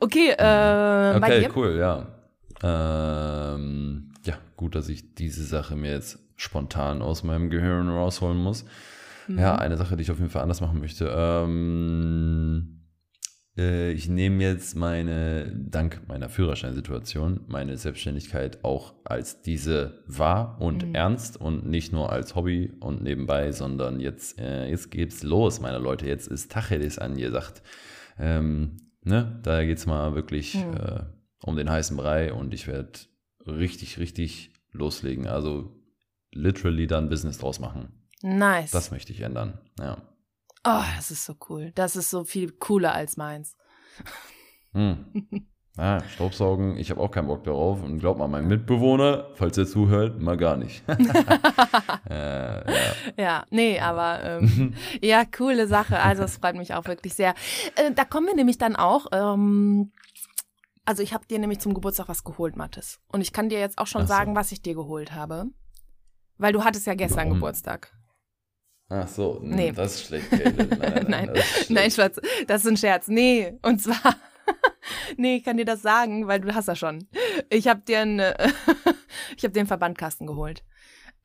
[0.00, 2.06] Okay, äh, Okay, cool, ja.
[2.62, 8.64] Ähm, ja, gut, dass ich diese Sache mir jetzt spontan aus meinem Gehirn rausholen muss.
[9.28, 9.38] Mhm.
[9.38, 11.12] Ja, eine Sache, die ich auf jeden Fall anders machen möchte.
[11.14, 12.80] Ähm,
[13.58, 20.86] äh, ich nehme jetzt meine, dank meiner Führerscheinsituation, meine Selbstständigkeit auch als diese wahr und
[20.88, 20.94] Mhm.
[20.94, 25.78] ernst und nicht nur als Hobby und nebenbei, sondern jetzt, äh, jetzt geht's los, meine
[25.78, 26.06] Leute.
[26.06, 27.62] Jetzt ist Tacheles angesagt.
[28.18, 30.74] Ähm, ne, da geht's mal wirklich Mhm.
[30.74, 31.00] äh,
[31.42, 32.92] um den heißen Brei und ich werde
[33.46, 35.26] richtig, richtig loslegen.
[35.26, 35.76] Also
[36.32, 37.92] literally dann Business draus machen.
[38.22, 38.70] Nice.
[38.70, 39.58] Das möchte ich ändern.
[39.78, 39.98] Ja.
[40.64, 41.72] Oh, das ist so cool.
[41.74, 43.56] Das ist so viel cooler als meins.
[44.72, 45.06] Hm.
[45.76, 47.82] Ah, Staubsaugen, ich habe auch keinen Bock darauf.
[47.82, 50.82] Und glaub mal, mein Mitbewohner, falls er zuhört, mal gar nicht.
[52.10, 52.92] äh, ja.
[53.16, 55.98] Ja, nee, aber ähm, ja, coole Sache.
[56.00, 57.34] Also es freut mich auch wirklich sehr.
[57.76, 59.06] Äh, da kommen wir nämlich dann auch.
[59.12, 59.92] Ähm,
[60.84, 63.00] also ich habe dir nämlich zum Geburtstag was geholt, Mathis.
[63.10, 64.08] Und ich kann dir jetzt auch schon so.
[64.08, 65.46] sagen, was ich dir geholt habe.
[66.40, 67.34] Weil du hattest ja gestern Warum?
[67.34, 67.92] Geburtstag.
[68.88, 69.70] Ach so, Nee.
[69.72, 70.32] das ist schlecht.
[70.32, 71.70] Nein, Nein, das ist schlecht.
[71.70, 73.06] Nein, Schatz, das ist ein Scherz.
[73.08, 74.16] Nee, und zwar,
[75.16, 77.06] nee, ich kann dir das sagen, weil du hast das schon.
[77.50, 78.18] Ich habe dir einen,
[79.36, 80.64] ich habe dir einen Verbandkasten geholt.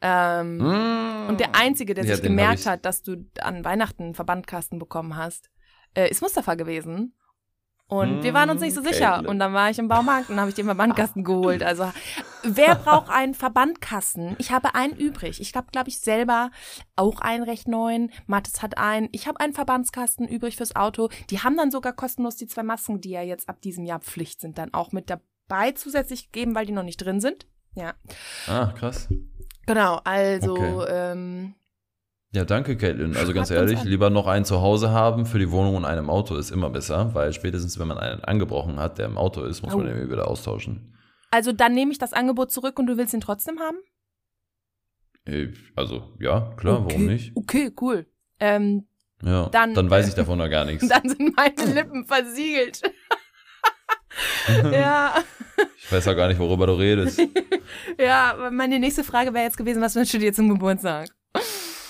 [0.01, 1.29] Ähm, Mm.
[1.29, 4.77] Und der Einzige, der Ja, sich hab gemerkt hat, dass du an Weihnachten einen Verbandkasten
[4.77, 5.49] bekommen hast,
[5.95, 7.15] äh, ist Mustafa gewesen.
[7.87, 9.09] Und wir waren uns nicht so Mm, sicher.
[9.11, 9.27] Caitlin.
[9.29, 11.61] Und dann war ich im Baumarkt und habe ich den Verbandkasten geholt.
[11.61, 11.91] Also,
[12.41, 14.35] wer braucht einen Verbandkasten?
[14.39, 15.39] Ich habe einen übrig.
[15.39, 16.49] Ich habe, glaube ich, selber
[16.95, 18.11] auch einen recht neuen.
[18.25, 19.09] Mathis hat einen.
[19.11, 21.09] Ich habe einen Verbandskasten übrig fürs Auto.
[21.29, 24.41] Die haben dann sogar kostenlos die zwei Masken, die ja jetzt ab diesem Jahr Pflicht
[24.41, 27.45] sind, dann auch mit dabei zusätzlich gegeben, weil die noch nicht drin sind.
[27.75, 27.93] Ja,
[28.47, 29.07] Ah, krass.
[29.67, 29.99] genau.
[30.05, 30.85] Also, Okay.
[30.89, 31.53] ähm,
[32.35, 33.15] Ja, danke, Caitlin.
[33.15, 35.99] Also ganz uns ehrlich, lieber noch einen zu Hause haben für die Wohnung und einen
[35.99, 39.41] im Auto ist immer besser, weil spätestens, wenn man einen angebrochen hat, der im Auto
[39.43, 39.89] ist, muss man Oh.
[39.89, 40.93] den wieder austauschen.
[41.31, 43.77] Also dann nehme ich das Angebot zurück und du willst ihn trotzdem haben?
[45.25, 46.85] Äh, Also, ja, klar, okay.
[46.89, 47.31] warum nicht?
[47.35, 48.05] Okay, cool.
[48.39, 48.85] Ähm,
[49.23, 50.85] Ja, Dann- dann, weiß ich davon noch gar nichts.
[50.89, 52.81] dann sind meine Lippen versiegelt.
[54.73, 55.15] ja,
[55.77, 57.21] Ich weiß auch gar nicht, worüber du redest.
[57.99, 61.09] ja, meine nächste Frage wäre jetzt gewesen, was wünschst du dir zum Geburtstag?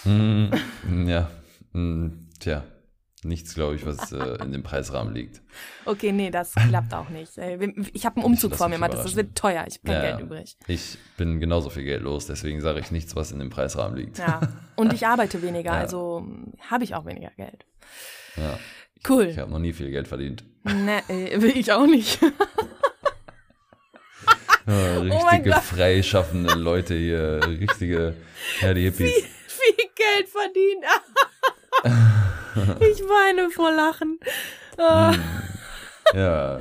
[0.06, 0.52] Hm,
[1.08, 1.30] ja,
[1.74, 2.64] hm, tja,
[3.24, 5.42] nichts, glaube ich, was äh, in dem Preisrahmen liegt.
[5.86, 7.38] Okay, nee, das klappt auch nicht.
[7.38, 7.58] Äh,
[7.94, 9.02] Ich habe einen Umzug vor mir, Mathis.
[9.04, 9.66] Das wird teuer.
[9.68, 10.58] Ich habe kein Ja, Geld übrig.
[10.68, 14.20] Ich bin genauso viel Geld los, deswegen sage ich nichts, was in dem Preisrahmen liegt.
[14.20, 14.42] Ja.
[14.76, 15.80] Und ich arbeite weniger, Ja.
[15.80, 16.26] also
[16.70, 17.66] habe ich auch weniger Geld.
[18.38, 18.60] Ja,
[19.10, 19.26] Cool.
[19.28, 20.44] ich habe noch nie viel Geld verdient.
[20.64, 22.20] Ne, äh, will ich auch nicht.
[24.68, 25.62] Ja, Oh richtige Gott.
[25.62, 28.16] freischaffende Leute hier, richtige,
[28.62, 29.14] die Hippies.
[29.14, 29.24] Viel
[29.96, 30.84] Geld verdient.
[32.82, 34.20] ich weine vor Lachen.
[34.78, 35.14] Ah.
[35.14, 35.22] Hm.
[36.14, 36.60] Ja,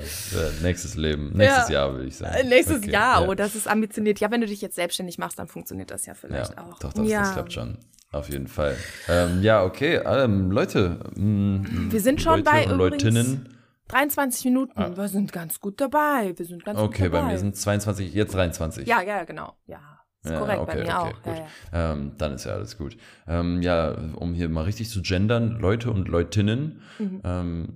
[0.63, 1.75] nächstes Leben, nächstes Ja.
[1.87, 2.49] Jahr will ich sagen.
[2.49, 3.29] Nächstes Okay, Jahr, ja.
[3.29, 4.19] oh, das ist ambitioniert.
[4.19, 6.79] Ja, wenn du dich jetzt selbstständig machst, dann funktioniert das ja vielleicht Ja, auch.
[6.79, 7.21] doch, das, ja.
[7.21, 7.79] das klappt schon.
[8.11, 8.77] Auf jeden Fall.
[9.09, 10.99] Ähm, ja, okay, ähm, Leute.
[11.17, 13.51] mm, Wir sind schon Leute bei Leutinnen.
[13.89, 14.97] 23 Minuten.
[14.97, 16.33] Wir sind ganz gut dabei.
[16.37, 16.83] Wir sind ganz Ah.
[16.85, 17.27] Okay, gut dabei.
[17.27, 18.87] bei mir sind 22, jetzt 23.
[18.89, 19.55] Ja, ja, genau.
[19.67, 21.23] Ja, ist Ja, korrekt okay, bei mir okay, auch.
[21.23, 21.35] gut.
[21.35, 21.93] Ja, ja.
[21.93, 22.97] Ähm, dann ist ja alles gut.
[23.29, 26.81] Ähm, ja, um hier mal richtig zu gendern, Leute und Leutinnen.
[26.99, 27.21] Mhm.
[27.25, 27.69] Ähm,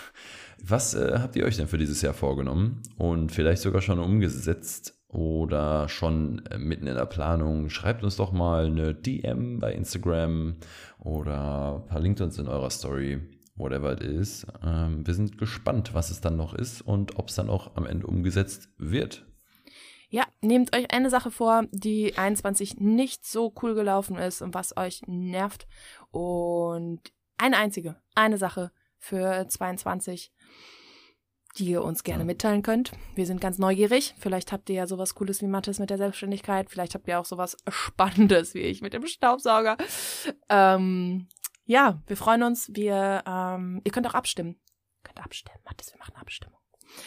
[0.62, 4.94] was äh, habt ihr euch denn für dieses Jahr vorgenommen und vielleicht sogar schon umgesetzt
[5.08, 7.70] oder schon äh, mitten in der Planung?
[7.70, 10.56] Schreibt uns doch mal eine DM bei Instagram
[10.98, 13.20] oder verlinkt uns in eurer Story,
[13.54, 14.46] whatever it is.
[14.64, 17.86] Ähm, wir sind gespannt, was es dann noch ist und ob es dann auch am
[17.86, 19.24] Ende umgesetzt wird.
[20.10, 24.76] Ja, nehmt euch eine Sache vor, die 21 nicht so cool gelaufen ist und was
[24.76, 25.66] euch nervt.
[26.10, 27.00] Und
[27.36, 30.32] eine einzige, eine Sache für 22,
[31.58, 32.92] die ihr uns gerne mitteilen könnt.
[33.14, 34.14] Wir sind ganz neugierig.
[34.18, 36.70] Vielleicht habt ihr ja sowas Cooles wie Mathis mit der Selbstständigkeit.
[36.70, 39.76] Vielleicht habt ihr auch sowas Spannendes wie ich mit dem Staubsauger.
[40.48, 41.28] Ähm,
[41.64, 42.70] ja, wir freuen uns.
[42.72, 44.58] Wir, ähm, ihr könnt auch abstimmen.
[44.98, 45.58] Ihr könnt abstimmen.
[45.64, 46.58] Mathis, wir machen Abstimmung.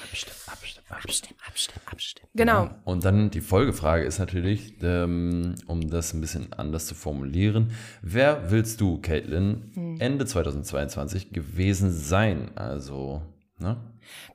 [0.04, 2.30] Abstimmen, abstimmen, Abstimmen, abstimmen, abstimmen.
[2.34, 2.64] Genau.
[2.66, 7.72] Ja, und dann die Folgefrage ist natürlich, ähm, um das ein bisschen anders zu formulieren,
[8.02, 9.96] wer willst du, Caitlin, Hm.
[10.00, 12.52] Ende 2022 gewesen sein?
[12.56, 13.22] Also,
[13.62, 13.78] ne?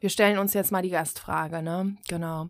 [0.00, 1.96] Wir stellen uns jetzt mal die Gastfrage, ne?
[2.08, 2.48] Genau.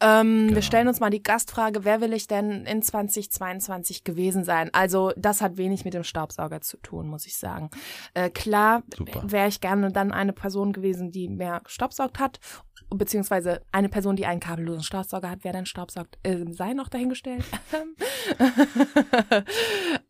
[0.00, 0.60] Ähm, Wir Genau.
[0.60, 4.68] stellen uns mal die Gastfrage, wer will ich denn in 2022 gewesen sein?
[4.74, 7.70] Also, das hat wenig mit dem Staubsauger zu tun, muss ich sagen.
[8.14, 8.82] Äh, klar
[9.22, 12.40] wäre ich gerne dann eine Person gewesen, die mehr gestaubsaugt hat,
[12.90, 15.38] beziehungsweise eine Person, die einen kabellosen Staubsauger hat.
[15.42, 17.44] Wer dann staubsaugt, äh, sei noch dahingestellt.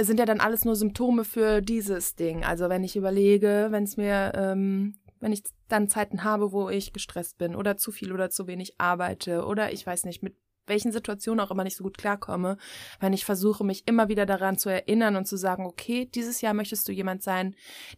[0.00, 2.44] sind ja dann alles nur Symptome für dieses Ding.
[2.44, 6.92] Also wenn ich überlege, wenn es mir, ähm, wenn ich dann Zeiten habe, wo ich
[6.92, 10.36] gestresst bin oder zu viel oder zu wenig arbeite oder ich weiß nicht, mit
[10.68, 12.58] welchen Situationen auch immer nicht so gut klarkomme,
[13.00, 16.54] wenn ich versuche, mich immer wieder daran zu erinnern und zu sagen, okay, dieses Jahr
[16.54, 17.56] möchtest du jemand sein,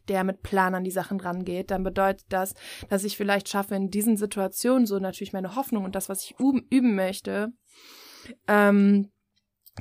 [0.09, 2.55] der mit Plan an die Sachen rangeht, dann bedeutet das,
[2.89, 6.37] dass ich vielleicht schaffe, in diesen Situationen so natürlich meine Hoffnung und das, was ich
[6.39, 7.53] üben, möchte,
[8.47, 9.11] ähm,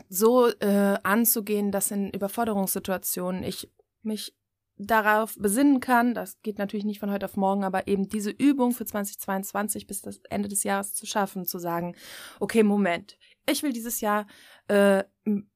[0.08, 4.36] so äh, anzugehen, dass in Überforderungssituationen ich mich
[4.80, 8.72] darauf besinnen kann, das geht natürlich nicht von heute auf morgen, aber eben diese Übung
[8.72, 11.96] für 2022 bis das Ende des Jahres zu schaffen, zu sagen,
[12.40, 13.18] okay, Moment,
[13.50, 14.26] ich will dieses Jahr
[14.70, 15.50] äh, ein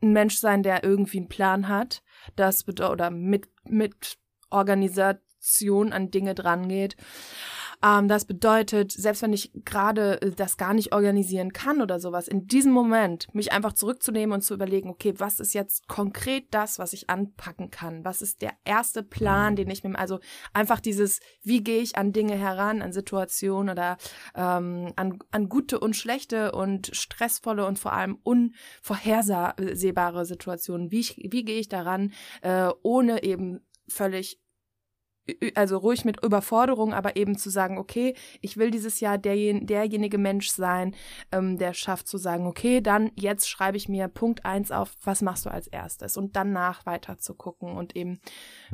[0.00, 2.02] Mensch sein, der irgendwie einen Plan hat,
[2.36, 4.18] das oder mit, mit
[4.50, 6.96] Organisation an Dinge drangeht.
[7.82, 12.28] Ähm, das bedeutet, selbst wenn ich gerade äh, das gar nicht organisieren kann oder sowas,
[12.28, 16.78] in diesem Moment mich einfach zurückzunehmen und zu überlegen, okay, was ist jetzt konkret das,
[16.78, 18.04] was ich anpacken kann?
[18.04, 20.20] Was ist der erste Plan, den ich mir, also
[20.52, 23.96] einfach dieses, wie gehe ich an Dinge heran, an Situationen oder
[24.34, 30.90] ähm, an, an gute und schlechte und stressvolle und vor allem unvorhersehbare Situationen.
[30.90, 32.12] Wie, ich, wie gehe ich daran,
[32.42, 34.40] äh, ohne eben völlig
[35.54, 40.18] also ruhig mit Überforderung, aber eben zu sagen, okay, ich will dieses Jahr derjen derjenige
[40.18, 40.94] Mensch sein,
[41.30, 45.22] ähm, der schafft zu sagen, okay, dann jetzt schreibe ich mir Punkt eins auf, was
[45.22, 48.20] machst du als erstes und danach weiter zu gucken und eben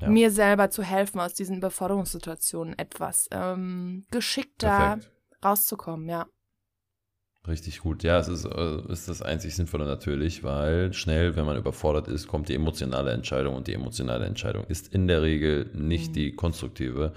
[0.01, 0.09] Ja.
[0.09, 5.13] mir selber zu helfen, aus diesen Überforderungssituationen etwas ähm, geschickter Perfekt.
[5.45, 6.27] rauszukommen, ja.
[7.49, 8.03] Richtig gut.
[8.03, 12.27] Ja, es ist, äh, ist das einzig Sinnvolle natürlich, weil schnell, wenn man überfordert ist,
[12.27, 16.15] kommt die emotionale Entscheidung und die emotionale Entscheidung ist in der Regel nicht Mhm.
[16.15, 17.13] die konstruktive.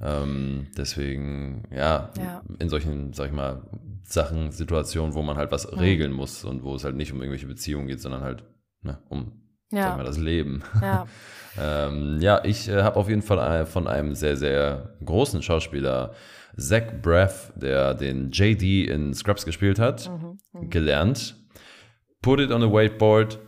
[0.00, 2.42] Ähm, deswegen, ja, Ja.
[2.58, 3.62] in solchen, sag ich mal,
[4.04, 5.78] Sachen, Situationen, wo man halt was Mhm.
[5.78, 8.42] regeln muss und wo es halt nicht um irgendwelche Beziehungen geht, sondern halt
[8.82, 9.32] ne, um,
[9.70, 10.62] sag ich mal, Ja, das Leben.
[10.80, 11.06] ja.
[11.58, 16.14] Ähm, ja, ich äh, habe auf jeden Fall äh, von einem sehr, sehr großen Schauspieler,
[16.58, 20.38] Zach Braff, der den JD in Scrubs gespielt hat, Mhm.
[20.52, 20.70] Mhm.
[20.70, 21.36] gelernt.
[22.20, 23.38] Put it on a whiteboard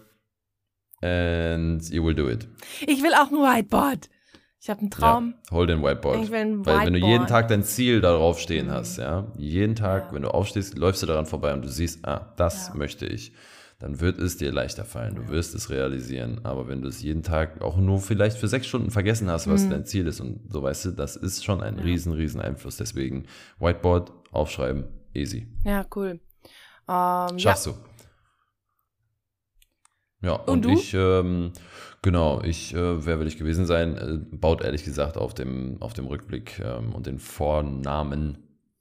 [1.03, 2.49] and you will do it.
[2.87, 4.09] Ich will auch ein Whiteboard.
[4.61, 5.35] Ich habe einen Traum.
[5.51, 6.25] Ja, hol den Whiteboard.
[6.25, 7.29] Ich will ein Weil wenn du jeden Whiteboard.
[7.29, 8.71] Tag dein Ziel darauf stehen Mhm.
[8.71, 10.15] hast, ja, jeden Tag, Ja.
[10.15, 12.75] wenn du aufstehst, läufst du daran vorbei und du siehst, ah, das Ja.
[12.75, 13.33] möchte ich,
[13.85, 15.15] dann wird es dir leichter fallen.
[15.15, 16.41] Du wirst es realisieren.
[16.43, 19.67] Aber wenn du es jeden Tag auch nur vielleicht für sechs Stunden vergessen hast, was
[19.67, 19.71] Mhm.
[19.71, 21.83] dein Ziel ist und so weißt du, das ist schon ein Ja.
[21.85, 22.79] riesen, riesen Einfluss.
[22.79, 23.27] Deswegen
[23.59, 25.49] Whiteboard aufschreiben, easy.
[25.67, 26.13] Ja, cool.
[26.13, 26.19] Ähm,
[26.89, 27.39] ja.
[27.39, 27.75] Schaffst du.
[30.23, 30.71] Ja, und, du?
[30.71, 31.53] ich, ähm,
[32.01, 35.93] genau, ich, äh, wer will ich gewesen sein, äh, baut ehrlich gesagt auf dem, auf
[35.93, 38.39] dem Rückblick ähm, und den Vornamen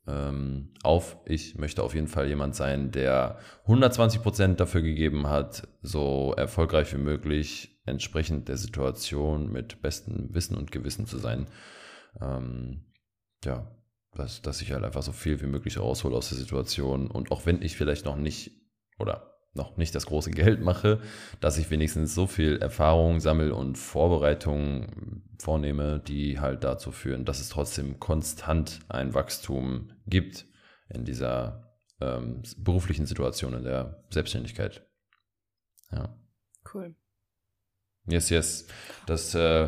[0.07, 1.17] ähm, auf.
[1.25, 6.99] Ich möchte auf jeden Fall jemand sein, der 120% dafür gegeben hat, so erfolgreich wie
[6.99, 11.47] möglich, entsprechend der Situation mit bestem Wissen und Gewissen zu sein.
[12.21, 12.85] Ähm,
[13.43, 13.67] ja,
[14.13, 17.09] dass, dass ich halt einfach so viel wie möglich raushole aus der Situation.
[17.09, 18.51] Und auch wenn ich vielleicht noch nicht
[18.99, 20.99] oder noch nicht das große Geld mache,
[21.39, 27.39] dass ich wenigstens so viel Erfahrung sammle und Vorbereitungen vornehme, die halt dazu führen, dass
[27.39, 30.45] es trotzdem konstant ein Wachstum gibt
[30.89, 34.87] in dieser ähm, beruflichen Situation, in der Selbstständigkeit.
[35.91, 36.17] Ja.
[36.73, 36.95] Cool.
[38.07, 38.67] Yes, yes.
[39.05, 39.67] Das, äh,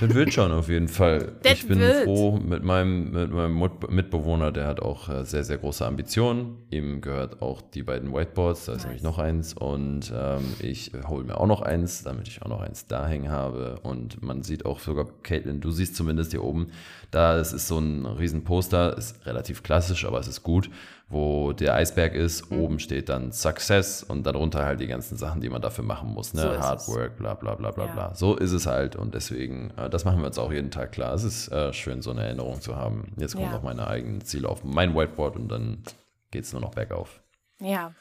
[0.00, 1.32] das wird schon auf jeden Fall.
[1.42, 2.04] Das ich bin wird.
[2.04, 6.58] froh mit meinem, mit meinem Mitbewohner, der hat auch äh, sehr, sehr große Ambitionen.
[6.70, 8.84] Ihm gehört auch die beiden Whiteboards, da ist Nice.
[8.86, 9.54] nämlich noch eins.
[9.54, 13.30] Und ähm, ich hole mir auch noch eins, damit ich auch noch eins da hängen
[13.30, 13.78] habe.
[13.82, 16.68] Und man sieht auch sogar, Caitlin, du siehst zumindest hier oben,
[17.10, 20.70] da es ist so ein riesen Poster, ist relativ klassisch, aber es ist gut,
[21.10, 22.50] wo der Eisberg ist.
[22.52, 26.32] Oben steht dann Success und darunter halt die ganzen Sachen, die man dafür machen muss.
[26.34, 26.42] Ne?
[26.42, 26.88] So Hard.
[26.88, 27.92] Work, bla bla bla bla Ja.
[27.92, 28.14] bla.
[28.14, 31.12] So ist es halt und deswegen, äh, das machen wir uns auch jeden Tag klar.
[31.12, 33.12] Es ist äh, schön, so eine Erinnerung zu haben.
[33.18, 33.52] Jetzt kommen Ja.
[33.52, 35.82] noch meine eigenen Ziele auf mein Whiteboard und dann
[36.30, 37.20] geht es nur noch bergauf.
[37.60, 37.92] Ja.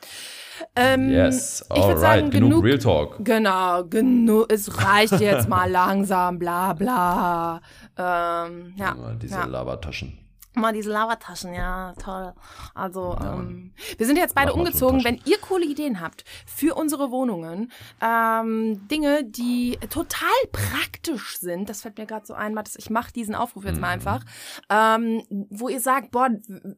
[0.75, 3.25] Ähm, yes, alright, sagen, genug, genug- Real Talk.
[3.25, 4.51] Genau, genug.
[4.51, 7.61] Es reicht jetzt mal langsam, bla bla.
[7.97, 8.95] Ähm, ja.
[9.21, 9.45] Diese ja.
[9.45, 10.17] Lavataschen.
[10.55, 12.33] Mal diese Lavataschen, ja, toll.
[12.73, 15.03] Also, ähm, wir sind jetzt beide umgezogen.
[15.03, 21.83] Wenn ihr coole Ideen habt für unsere Wohnungen, ähm, Dinge, die total praktisch sind, das
[21.83, 23.81] fällt mir gerade so ein, Mathis, ich mache diesen Aufruf jetzt Mhm.
[23.81, 24.25] mal einfach,
[24.69, 26.29] ähm, wo ihr sagt, boah,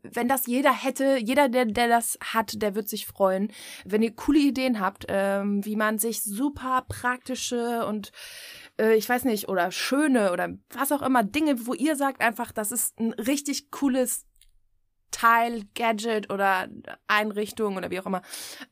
[0.03, 3.51] wenn das jeder hätte, jeder, der, der das hat, der wird sich freuen.
[3.86, 8.12] Wenn ihr coole Ideen habt, ähm, wie man sich super praktische und
[8.81, 12.51] äh, ich weiß nicht, oder schöne oder was auch immer, Dinge, wo ihr sagt einfach,
[12.51, 14.25] das ist ein richtig cooles
[15.12, 16.67] Teil, Gadget oder
[17.08, 18.21] Einrichtung oder wie auch immer,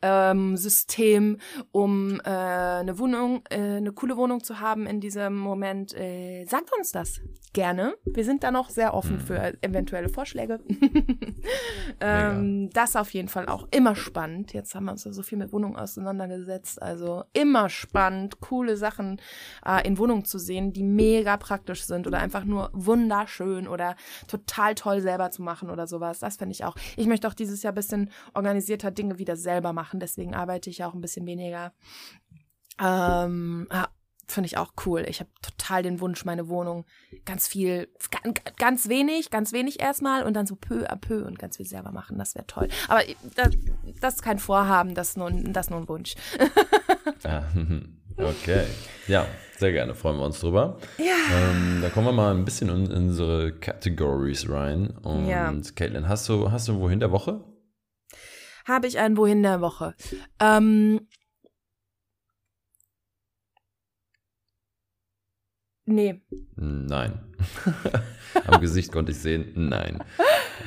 [0.01, 1.37] ähm, System,
[1.71, 5.93] um äh, eine Wohnung, äh, eine coole Wohnung zu haben in diesem Moment.
[5.93, 7.21] Äh, sagt uns das
[7.53, 7.95] gerne.
[8.05, 10.59] Wir sind da noch sehr offen für eventuelle Vorschläge.
[11.99, 14.53] ähm, das auf jeden Fall auch immer spannend.
[14.53, 16.81] Jetzt haben wir uns ja so viel mit Wohnungen auseinandergesetzt.
[16.81, 19.19] Also immer spannend, coole Sachen
[19.65, 23.95] äh, in Wohnungen zu sehen, die mega praktisch sind oder einfach nur wunderschön oder
[24.27, 26.19] total toll selber zu machen oder sowas.
[26.19, 26.75] Das finde ich auch.
[26.97, 29.99] Ich möchte auch dieses Jahr ein bisschen organisierter Dinge wieder selber machen.
[29.99, 31.73] Deswegen arbeite ich auch ein bisschen weniger.
[32.81, 33.87] Ähm, ah,
[34.27, 35.05] finde ich auch cool.
[35.07, 36.85] Ich habe total den Wunsch, meine Wohnung
[37.25, 37.89] ganz viel,
[38.57, 41.91] ganz, wenig, ganz wenig erstmal und dann so peu à peu und ganz viel selber
[41.91, 42.17] machen.
[42.17, 42.69] Das wäre toll.
[42.87, 43.01] Aber
[43.35, 43.49] das,
[43.99, 46.15] das ist kein Vorhaben, das ist nur, ein- das ist nur ein Wunsch.
[47.23, 47.43] Ja,
[48.19, 48.65] okay.
[49.07, 49.25] Ja,
[49.57, 50.77] sehr gerne, freuen wir uns drüber.
[50.97, 51.15] Ja.
[51.51, 54.89] Ähm, da kommen wir mal ein bisschen in, in unsere Categories rein.
[55.03, 55.53] Und Ja.
[55.75, 57.43] Caitlin, hast du, hast du wohin der Woche?
[58.65, 59.95] Habe ich ein Wohin der Woche?
[60.39, 61.07] Ähm,
[65.85, 66.21] nee.
[66.55, 67.19] Nein.
[68.47, 70.03] Am Gesicht konnte ich sehen, nein.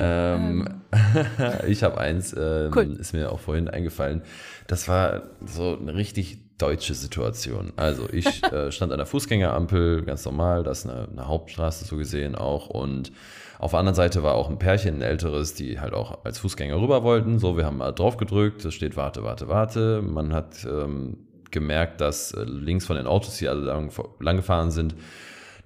[0.00, 0.82] Ähm,
[1.68, 2.96] ich habe eins, ähm, Cool.
[2.98, 4.22] ist mir auch vorhin eingefallen.
[4.66, 7.72] Das war so eine richtig deutsche Situation.
[7.76, 11.96] Also ich äh, stand an der Fußgängerampel, ganz normal, das ist eine, eine Hauptstraße so
[11.96, 12.68] gesehen auch.
[12.68, 13.12] Und
[13.58, 16.80] auf der anderen Seite war auch ein Pärchen, ein älteres, die halt auch als Fußgänger
[16.80, 17.38] rüber wollten.
[17.38, 20.02] So, wir haben mal drauf gedrückt, es steht warte, warte, warte.
[20.02, 21.18] Man hat ähm,
[21.50, 24.94] gemerkt, dass äh, links von den Autos, die alle lang, lang gefahren sind,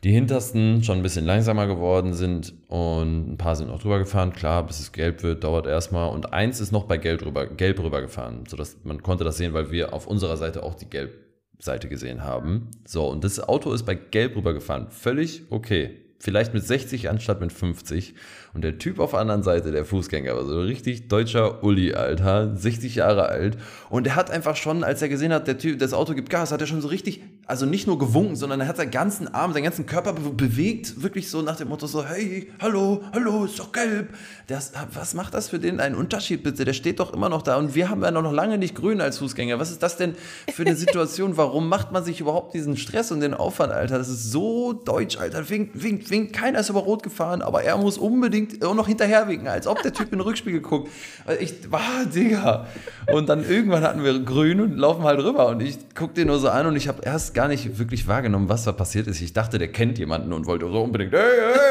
[0.05, 4.33] die hintersten schon ein bisschen langsamer geworden sind und ein paar sind noch drüber gefahren.
[4.33, 6.11] Klar, bis es gelb wird, dauert erstmal.
[6.11, 9.55] Und eins ist noch bei gelb rüber, gelb rüber gefahren, sodass man konnte das sehen,
[9.55, 12.71] weil wir auf unserer Seite auch die Gelbseite gesehen haben.
[12.87, 14.89] So, und das Auto ist bei gelb rüber gefahren.
[14.91, 16.03] Völlig okay.
[16.19, 18.15] Vielleicht mit 60 anstatt mit 50.
[18.57, 21.93] Und der Typ auf der anderen Seite, der Fußgänger, war so ein richtig deutscher Uli,
[21.93, 23.59] Alter, 60 Jahre alt.
[23.91, 26.53] Und er hat einfach schon, als er gesehen hat, der Typ, das Auto gibt Gas,
[26.53, 29.53] hat er schon so richtig, also nicht nur gewunken, sondern er hat seinen ganzen Arm,
[29.53, 33.59] seinen ganzen Körper be bewegt, wirklich so nach dem Motto so, hey, hallo, hallo, ist
[33.59, 34.09] doch gelb.
[34.47, 36.65] Das, was macht das für den einen Unterschied bitte?
[36.65, 39.19] Der steht doch immer noch da und wir haben ja noch lange nicht grün als
[39.19, 39.59] Fußgänger.
[39.59, 40.15] Was ist das denn
[40.51, 41.37] für eine Situation?
[41.37, 43.99] Warum macht man sich überhaupt diesen Stress und den Aufwand, Alter?
[43.99, 45.47] Das ist so deutsch, Alter.
[45.51, 46.33] Winkt, winkt, winkt.
[46.33, 49.83] Keiner ist über Rot gefahren, aber er muss unbedingt auch noch hinterher winken, als ob
[49.83, 50.91] der Typ in den Rückspiegel guckt.
[51.25, 52.67] Also Ich war, Digga.
[53.13, 56.39] Und dann irgendwann hatten wir grün und laufen halt rüber und ich guck den nur
[56.39, 59.21] so an und ich habe erst gar nicht wirklich wahrgenommen, was da passiert ist.
[59.21, 61.21] Ich dachte, der kennt jemanden und wollte so unbedingt, hey,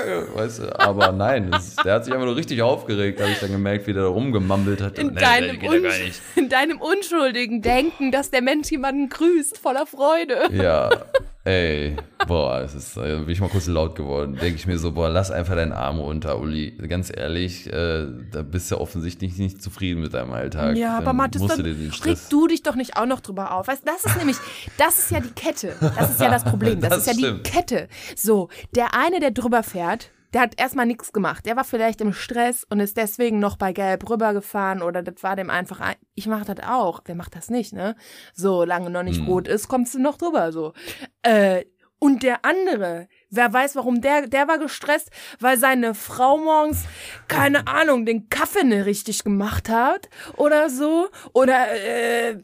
[0.06, 3.40] hey, weißt du, aber nein, das, der hat sich einfach nur richtig aufgeregt, habe ich
[3.40, 4.98] dann gemerkt, wie der da rumgemammelt hat.
[5.00, 6.22] In, Nee, deinem nee, nicht.
[6.36, 10.36] in deinem unschuldigen Denken, dass der Mensch jemanden grüßt, voller Freude.
[10.54, 10.90] Ja,
[11.46, 11.96] ey,
[12.28, 14.36] boah, es ist, äh, bin ich mal kurz laut geworden.
[14.36, 16.72] Denke ich mir so, boah, lass einfach deinen Arm runter, Uli.
[16.88, 20.76] Ganz ehrlich, äh, da bist du offensichtlich nicht zufrieden mit deinem Alltag.
[20.76, 22.30] Ja, aber Mathis, musst du dir den Stress.
[22.30, 23.68] du dich doch nicht auch noch drüber auf.
[23.68, 24.38] Weißt, das ist nämlich,
[24.78, 25.76] das ist ja die Kette.
[25.96, 26.80] Das ist ja das Problem.
[26.82, 27.46] Das, Das ist ja stimmt.
[27.48, 27.88] die Kette.
[28.16, 31.46] So, der eine, der drüber fährt, der hat erstmal nichts gemacht.
[31.46, 35.38] Der war vielleicht im Stress und ist deswegen noch bei Gelb rübergefahren oder das war
[35.38, 35.96] dem einfach ein.
[36.14, 37.00] Ich mache das auch.
[37.06, 37.96] Wer macht das nicht, ne?
[38.34, 39.28] Solange noch nicht Hm.
[39.28, 40.74] rot ist, kommst du noch drüber, so.
[41.22, 41.64] Äh,
[42.00, 45.10] und der andere, wer weiß, warum der, der war gestresst,
[45.40, 46.84] weil seine Frau morgens,
[47.30, 51.08] keine Ahnung, den Kaffee nicht richtig gemacht hat oder so.
[51.32, 52.40] Oder, äh,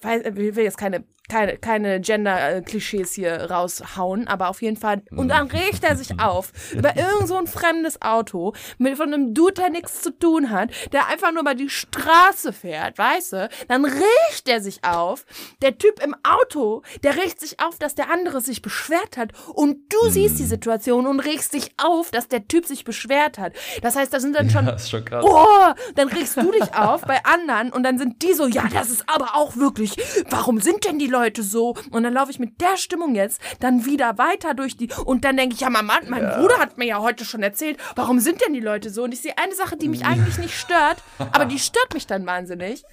[0.00, 5.02] weiß, ich will jetzt keine, keine, keine Gender-Klischees hier raushauen, aber auf jeden Fall.
[5.14, 9.32] Und dann regt er sich auf über irgend so ein fremdes Auto mit von einem
[9.32, 13.48] Dude, der nichts zu tun hat, der einfach nur über die Straße fährt, weißt du?
[13.68, 15.24] Dann regt er sich auf.
[15.62, 19.30] Der Typ im Auto, der regt sich auf, dass der andere sich beschwert hat.
[19.54, 23.52] Und du siehst die Situation und regst dich auf, dass der Typ sich beschwert hat.
[23.82, 25.24] Das heißt, da sind dann schon Das ist schon krass.
[25.26, 28.90] Oh, dann regst du dich auf bei anderen und dann sind die so, ja, das
[28.90, 29.96] ist aber auch wirklich,
[30.28, 31.74] warum sind denn die Leute Leute so?
[31.90, 34.88] Und dann laufe ich mit der Stimmung jetzt dann wieder weiter durch die.
[35.04, 38.20] Und dann denke ich, ja, Mama, mein Bruder hat mir ja heute schon erzählt, warum
[38.20, 39.04] sind denn die Leute so?
[39.04, 42.26] Und ich sehe eine Sache, die mich eigentlich nicht stört, aber die stört mich dann
[42.26, 42.84] wahnsinnig.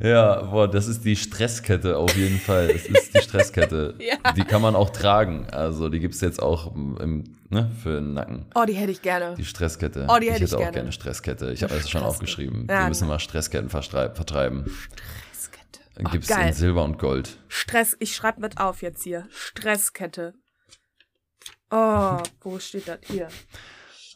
[0.00, 2.70] Ja, boah, das ist die Stresskette auf jeden Fall.
[2.70, 3.94] Es ist die Stresskette.
[4.04, 4.32] Ja.
[4.32, 5.46] Die kann man auch tragen.
[5.50, 8.46] Also die gibt es jetzt auch im, ne, für den Nacken.
[8.54, 9.34] Oh, die hätte ich gerne.
[9.36, 10.06] Die Stresskette.
[10.08, 10.72] Oh, die hätte ich hätte ich auch gerne.
[10.72, 11.52] gerne Stresskette.
[11.52, 12.66] Ich habe das schon aufgeschrieben.
[12.68, 14.14] Ja, Wir müssen mal Stressketten vertreiben.
[14.16, 14.70] Stresskette.
[15.96, 17.38] Gibt es in Silber und Gold.
[17.48, 19.28] Stress, ich schreibe mit auf jetzt hier.
[19.30, 20.34] Stresskette.
[21.70, 23.28] Oh, wo steht das hier?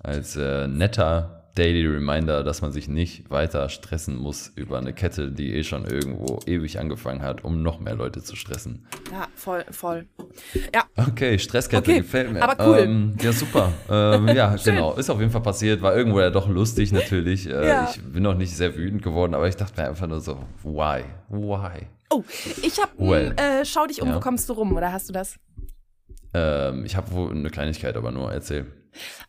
[0.01, 5.33] Als äh, netter Daily Reminder, dass man sich nicht weiter stressen muss über eine Kette,
[5.33, 8.87] die eh schon irgendwo ewig angefangen hat, um noch mehr Leute zu stressen.
[9.11, 10.07] Ja, voll, voll.
[10.73, 12.43] Ja, Okay, Stresskette Okay, gefällt mir.
[12.43, 12.79] aber cool.
[12.79, 13.73] Ähm, ja, super.
[13.91, 14.95] Ähm, ja, genau.
[14.95, 15.83] Ist auf jeden Fall passiert.
[15.83, 17.49] War irgendwo ja doch lustig natürlich.
[17.49, 17.91] Äh, Ja.
[17.91, 21.03] Ich bin noch nicht sehr wütend geworden, aber ich dachte mir einfach nur so, why?
[21.29, 21.87] Why?
[22.11, 22.23] Oh,
[22.63, 23.35] ich hab, Well.
[23.37, 24.15] äh, schau dich um, Ja.
[24.17, 25.37] wo kommst du rum, oder hast du das?
[26.39, 28.67] Ähm, ich habe wohl eine Kleinigkeit, aber nur erzähl.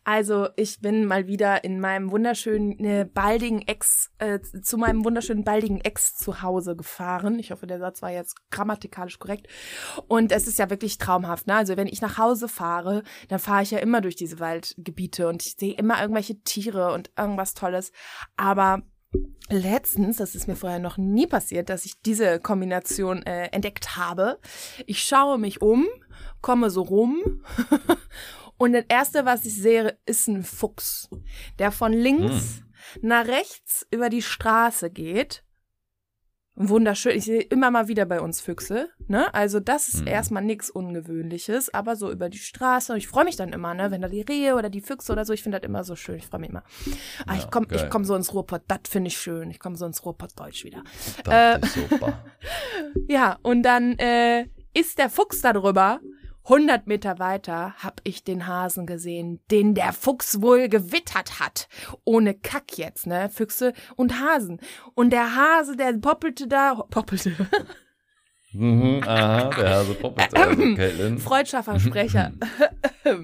[0.04, 5.44] Also, ich bin mal wieder in meinem wunderschönen äh, baldigen Ex, äh, zu meinem wunderschönen
[5.44, 7.38] baldigen Ex zu Hause gefahren.
[7.38, 9.48] Ich hoffe, der Satz war jetzt grammatikalisch korrekt.
[10.08, 11.54] Und es ist ja wirklich traumhaft, ne?
[11.54, 15.44] Also, wenn ich nach Hause fahre, dann fahre ich ja immer durch diese Waldgebiete und
[15.44, 17.92] ich sehe immer irgendwelche Tiere und irgendwas Tolles.
[18.36, 18.82] Aber
[19.48, 24.38] letztens, das ist mir vorher noch nie passiert, dass ich diese Kombination äh, entdeckt habe.
[24.86, 25.86] Ich schaue mich um,
[26.42, 27.42] komme so rum
[28.58, 31.08] und das erste, was ich sehe, ist ein Fuchs,
[31.58, 32.62] der von links
[33.02, 35.44] nach rechts über die Straße geht.
[36.56, 37.16] Wunderschön.
[37.16, 39.32] Ich sehe immer mal wieder bei uns Füchse, ne?
[39.32, 40.08] Also das ist Mhm.
[40.08, 42.98] erstmal nichts Ungewöhnliches, aber so über die Straße.
[42.98, 43.90] Ich freue mich dann immer, ne?
[43.90, 46.16] Wenn da die Rehe oder die Füchse oder so, ich finde das immer so schön.
[46.16, 46.64] Ich freue mich immer.
[47.26, 49.50] Ah, Ja, ich komme ich komm so ins Ruhrpott, das finde ich schön.
[49.50, 50.82] Ich komme so ins Ruhrpott Deutsch wieder.
[51.24, 52.24] Das ist super.
[53.08, 56.00] Ja, und dann äh, ist der Fuchs da drüber.
[56.44, 61.68] 100 Meter weiter hab ich den Hasen gesehen, den der Fuchs wohl gewittert hat.
[62.04, 63.28] Ohne Kack jetzt, ne?
[63.28, 64.60] Füchse und Hasen.
[64.94, 67.34] Und der Hase, der poppelte da, poppelte,
[68.52, 70.36] mhm, aha, der Hase poppelt.
[70.36, 71.18] Also, Caitlin.
[71.20, 72.32] freudscher Versprecher.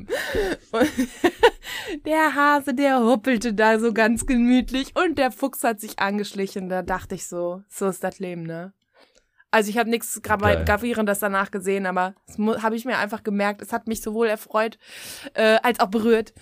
[2.04, 6.68] Der Hase, der hoppelte da so ganz gemütlich und der Fuchs hat sich angeschlichen.
[6.68, 8.72] Da dachte ich so, so ist das Leben, ne?
[9.50, 10.20] Also ich habe nichts.
[10.22, 13.62] Gravierendes danach gesehen, aber das habe ich mir einfach gemerkt.
[13.62, 14.76] Es hat mich sowohl erfreut
[15.34, 16.34] äh, als auch berührt.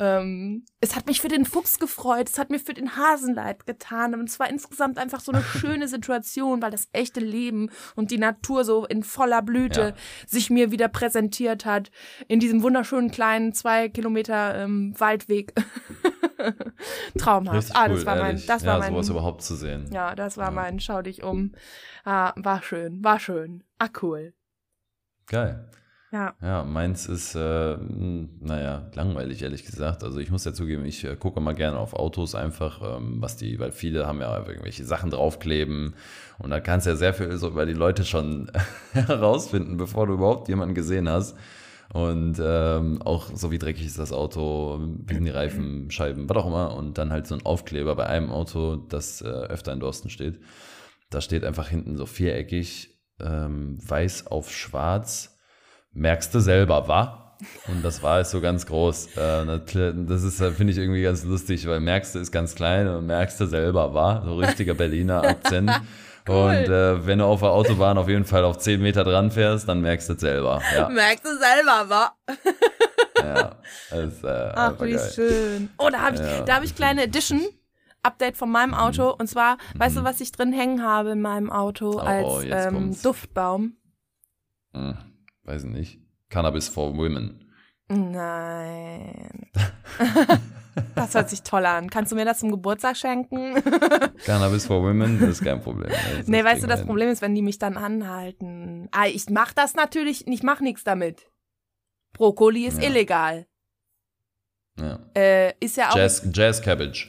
[0.00, 3.66] Ähm, es hat mich für den Fuchs gefreut, es hat mir für den Hasen leid
[3.66, 4.14] getan.
[4.14, 8.18] Und es war insgesamt einfach so eine schöne Situation, weil das echte Leben und die
[8.18, 9.94] Natur so in voller Blüte Ja.
[10.26, 11.90] sich mir wieder präsentiert hat.
[12.26, 15.54] In diesem wunderschönen kleinen zwei Kilometer ähm, Waldweg.
[17.18, 17.70] Traumhaft.
[17.74, 18.46] Ah, cool, das war mein, ehrlich.
[18.46, 19.86] das ja, war mein, sowas überhaupt zu sehen.
[19.92, 20.50] ja, das war Ja.
[20.52, 21.52] mein Schau dich um.
[22.04, 23.64] Ah, war schön, war schön.
[23.78, 24.32] Ah, cool.
[25.26, 25.68] Geil.
[26.10, 26.34] Ja.
[26.40, 30.02] Ja, meins ist, äh, mh, naja, langweilig, ehrlich gesagt.
[30.02, 33.36] Also ich muss ja zugeben, ich äh, gucke mal gerne auf Autos einfach, ähm, was
[33.36, 35.94] die, weil viele haben ja irgendwelche Sachen draufkleben
[36.38, 38.50] und da kannst du ja sehr viel so über die Leute schon
[38.94, 41.36] herausfinden, bevor du überhaupt jemanden gesehen hast.
[41.92, 46.36] Und ähm, auch so wie dreckig ist das Auto, wie sind die Reifen, Scheiben, was
[46.36, 46.74] auch immer.
[46.74, 50.38] Und dann halt so ein Aufkleber bei einem Auto, das äh, öfter in Dorsten steht.
[51.10, 55.38] Da steht einfach hinten so viereckig, ähm, weiß auf schwarz,
[55.92, 57.36] merkst du selber, wa?
[57.68, 59.16] Und das war ist so ganz groß.
[59.16, 59.60] Äh,
[60.06, 63.06] das ist, äh, finde ich irgendwie ganz lustig, weil merkst du ist ganz klein und
[63.06, 64.22] merkst du selber, wa?
[64.24, 65.70] So richtiger Berliner Akzent.
[66.28, 69.68] Und äh, wenn du auf der Autobahn auf jeden Fall auf 10 Meter dran fährst,
[69.68, 70.60] dann merkst du es selber.
[70.74, 72.12] Ja, Merkst du selber, wa?
[73.22, 73.56] ja.
[73.90, 75.10] Das äh, Ach, wie geil.
[75.14, 75.70] schön.
[75.78, 76.42] Oh, da habe ich, Ja.
[76.42, 77.40] da hab ich kleine Edition.
[78.02, 79.10] Update von meinem Auto.
[79.18, 82.40] Und zwar, weißt du, was ich drin hängen habe in meinem Auto Oh, als oh,
[82.42, 82.96] ähm.
[83.02, 83.72] Duftbaum?
[84.72, 84.96] Hm,
[85.44, 85.98] weiß ich nicht.
[86.30, 87.44] Cannabis for Women.
[87.88, 89.50] Nein.
[90.94, 91.90] das hört sich toll an.
[91.90, 93.54] Kannst du mir das zum Geburtstag schenken?
[94.24, 95.90] Cannabis for Women, das ist kein Problem.
[95.90, 96.86] Das nee, weißt du, das hin.
[96.86, 98.88] Problem ist, wenn die mich dann anhalten.
[98.92, 101.30] Ah, ich mach das natürlich, ich mach nichts damit.
[102.12, 102.88] Brokkoli ist Ja.
[102.88, 103.46] illegal.
[104.78, 104.98] Ja.
[105.16, 105.96] Äh, ist ja auch.
[105.96, 107.08] Jazz, Jazz Cabbage.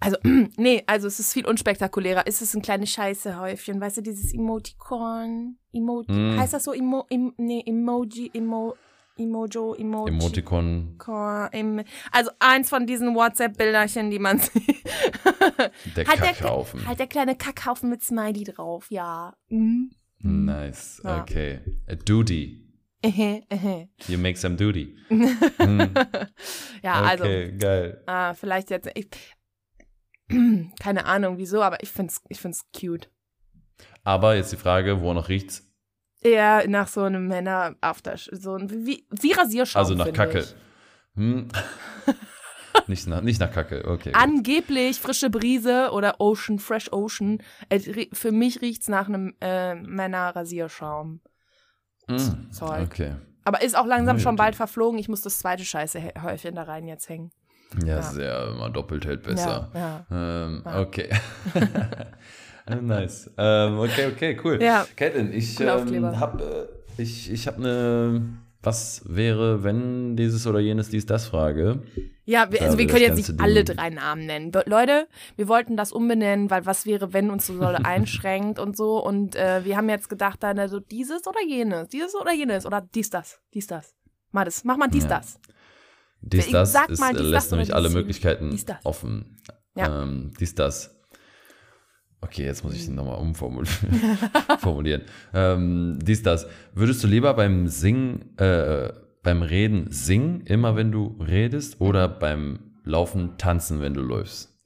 [0.00, 0.16] Also,
[0.56, 2.24] nee, also es ist viel unspektakulärer.
[2.26, 3.80] Es ist ein kleines Scheißehäufchen.
[3.80, 5.56] Weißt du, dieses Emoticon?
[5.72, 6.12] Emoji.
[6.12, 6.38] Mm.
[6.38, 6.72] Heißt das so?
[6.72, 8.74] Emo, em, nee, Emoji, Emo,
[9.16, 10.12] Emojo, Emoji.
[10.12, 10.98] Emoticon,
[12.10, 14.84] Also eins von diesen WhatsApp-Bilderchen, die man sieht.
[15.96, 16.86] der Halt der, Kackhaufen.
[16.86, 19.34] halt der kleine Kackhaufen mit Smiley drauf, ja.
[19.48, 19.92] Mhm.
[20.18, 21.20] Nice, Ja.
[21.22, 21.60] okay.
[21.88, 22.60] A duty.
[24.08, 24.96] You make some duty.
[25.10, 25.92] Hm,
[26.82, 28.02] ja, also, okay, geil.
[28.06, 29.08] ah, vielleicht jetzt, ich,
[30.80, 33.10] keine Ahnung wieso, aber ich find's, ich find's cute.
[34.04, 35.70] Aber jetzt die Frage, wo noch riecht's?
[36.24, 39.78] Eher nach so einem Männer-After, so ein, wie, wie Rasierschaum.
[39.80, 40.38] Also nach Kacke.
[40.40, 40.54] Ich.
[41.16, 41.48] Hm.
[42.86, 44.12] nicht, nach, nicht nach Kacke, okay.
[44.14, 47.38] Angeblich frische Brise oder Ocean, Fresh Ocean.
[48.12, 51.20] Für mich riecht's nach einem äh, Männer-Rasierschaum.
[52.50, 52.82] Zeug.
[52.86, 53.16] Okay.
[53.44, 54.98] Aber ist auch langsam Ja, schon bald verflogen.
[54.98, 57.30] Ich muss das zweite Scheiße Häufchen da rein jetzt hängen.
[57.82, 58.02] Ja, Ja.
[58.02, 59.70] sehr, immer doppelt hält besser.
[59.74, 60.80] Ja, Ähm, Ja.
[60.80, 61.10] Okay.
[62.66, 63.30] Äh, nice.
[63.36, 64.62] Ähm, okay, okay, cool.
[64.62, 64.86] Ja.
[64.96, 68.22] Caitlin, ich ähm, habe äh, ich, ich hab eine
[68.62, 71.82] Was wäre, wenn dieses oder jenes, dies, das Frage?
[72.24, 74.50] Ja, wir, also wir können jetzt nicht alle drei Namen nennen.
[74.64, 75.06] Leute,
[75.36, 79.04] wir wollten das umbenennen, weil was wäre, wenn uns so doll einschränkt und so.
[79.04, 82.80] Und äh, wir haben jetzt gedacht, dann so dieses oder jenes, dieses oder jenes oder
[82.94, 83.94] dies, das, dies, das.
[84.32, 85.10] Mal das, mach mal dies, Ja.
[85.10, 85.38] das.
[86.22, 89.36] Dies, das sag ist, mal, äh, dies, lässt das nämlich alle Möglichkeiten dies, offen.
[89.76, 90.02] Ja.
[90.02, 90.96] Ähm, dies, das.
[92.24, 94.18] Okay, jetzt muss ich den nochmal umformulieren.
[94.58, 95.02] formulieren.
[95.34, 96.46] Ähm, dies, das.
[96.72, 102.80] Würdest du lieber beim Singen, äh, beim Reden singen, immer wenn du redest, oder beim
[102.84, 104.58] Laufen tanzen, wenn du läufst?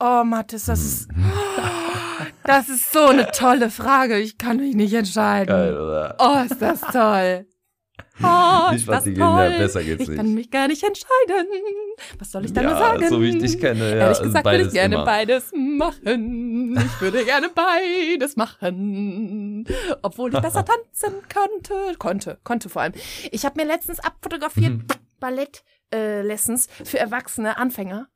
[0.00, 1.32] Oh, Mathis, das ist, Hm.
[2.44, 4.18] das ist so eine tolle Frage.
[4.18, 5.46] Ich kann mich nicht entscheiden.
[5.48, 6.16] Geil, oder?
[6.18, 7.46] Oh, ist das toll.
[8.22, 9.10] Oh, was das die.
[9.12, 10.16] Kinder, besser geht's ich nicht.
[10.16, 11.46] kann mich gar nicht entscheiden.
[12.18, 13.08] Was soll ich dann nur ja, sagen?
[13.08, 15.04] so wie ich dich kenne, ja, Ehrlich also gesagt würde beides ich gerne immer.
[15.04, 16.76] beides machen.
[16.78, 19.66] Ich würde gerne beides machen.
[20.02, 21.98] Obwohl ich besser tanzen könnte.
[21.98, 22.92] Konnte, konnte vor allem.
[23.30, 24.86] Ich habe mir letztens abfotografiert, Mhm.
[25.20, 25.62] Ballett
[25.94, 28.08] äh, Lessons für erwachsene Anfänger.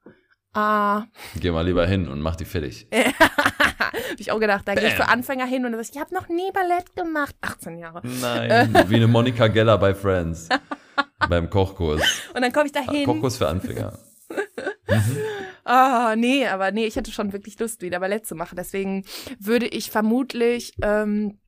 [0.53, 1.05] Ah,
[1.39, 2.89] Geh mal lieber hin und mach die fertig.
[2.93, 6.01] hab ich auch gedacht, da gehe ich für Anfänger hin und dann sag ich, ich
[6.01, 7.37] habe noch nie Ballett gemacht.
[7.41, 8.03] 18 Jahre.
[8.05, 10.49] Nein, wie eine Monika Geller bei Friends.
[11.29, 12.03] beim Kochkurs.
[12.35, 13.05] Und dann komme ich da hin.
[13.05, 13.99] Kochkurs für Anfänger.
[15.65, 18.57] Ah, nee, aber nee, ich hätte schon wirklich Lust, wieder Ballett zu machen.
[18.57, 19.05] Deswegen
[19.39, 21.39] würde ich vermutlich ähm,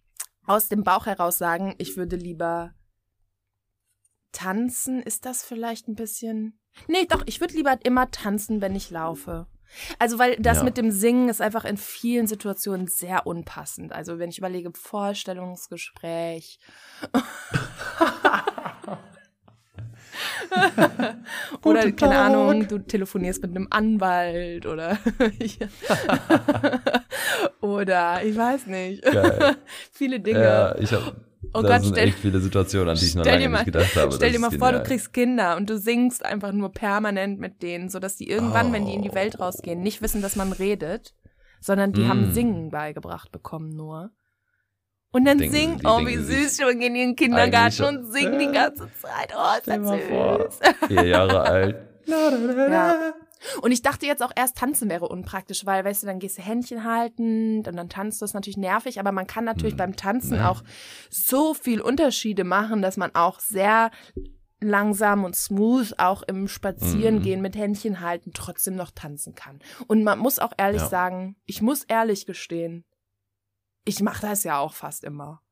[0.46, 2.72] aus dem Bauch heraus sagen, ich würde lieber
[4.30, 5.02] tanzen.
[5.02, 6.60] Ist das vielleicht ein bisschen.
[6.88, 9.46] Nee, doch, ich würde lieber immer tanzen, wenn ich laufe.
[9.98, 10.64] Also, weil das Ja.
[10.64, 13.92] mit dem Singen ist einfach in vielen Situationen sehr unpassend.
[13.92, 16.58] Also, wenn ich überlege, Vorstellungsgespräch.
[21.64, 22.26] oder, Guten keine Tag.
[22.26, 24.98] Ahnung, du telefonierst mit einem Anwalt oder.
[27.60, 29.04] oder, ich weiß nicht.
[29.92, 30.42] Viele Dinge.
[30.42, 31.14] Ja, ich hab,
[31.54, 33.58] Oh da Gott, sind stell- echt viele Situationen, an die ich noch lange dir mal,
[33.58, 34.12] nicht gedacht habe.
[34.12, 37.62] stell dir Das mal vor, du kriegst Kinder und du singst einfach nur permanent mit
[37.62, 39.14] denen, sodass die irgendwann, wenn die in die Oh.
[39.14, 41.14] Welt rausgehen, nicht wissen, dass man redet,
[41.60, 42.08] sondern die Mm.
[42.08, 44.10] haben Singen beigebracht bekommen nur.
[45.14, 48.38] Und dann Denken singen, oh, wie süß, schon gehen die in den Kindergarten und singen
[48.38, 49.34] die ganze Zeit.
[49.36, 50.88] Oh, ist das mal vor, süß.
[50.88, 51.76] vier Jahre alt.
[52.06, 53.12] Ja.
[53.60, 56.42] Und ich dachte jetzt auch erst, tanzen wäre unpraktisch, weil, weißt du, dann gehst du
[56.42, 59.78] Händchen halten und dann tanzt du, ist natürlich nervig, aber man kann natürlich Hm.
[59.78, 60.42] beim Tanzen Nee.
[60.44, 60.62] auch
[61.10, 63.90] so viel Unterschiede machen, dass man auch sehr
[64.60, 67.42] langsam und smooth auch im Spazierengehen Mhm.
[67.42, 69.60] mit Händchen halten trotzdem noch tanzen kann.
[69.88, 70.88] Und man muss auch ehrlich Ja.
[70.88, 72.84] sagen, ich muss ehrlich gestehen,
[73.84, 75.42] ich mache das ja auch fast immer.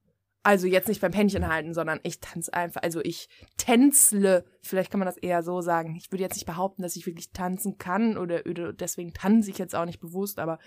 [0.42, 3.28] Also jetzt nicht beim Händchen halten, sondern ich tanze einfach, also ich
[3.58, 5.96] tänzle, vielleicht kann man das eher so sagen.
[5.96, 9.58] Ich würde jetzt nicht behaupten, dass ich wirklich tanzen kann oder, oder deswegen tanze ich
[9.58, 10.58] jetzt auch nicht bewusst, aber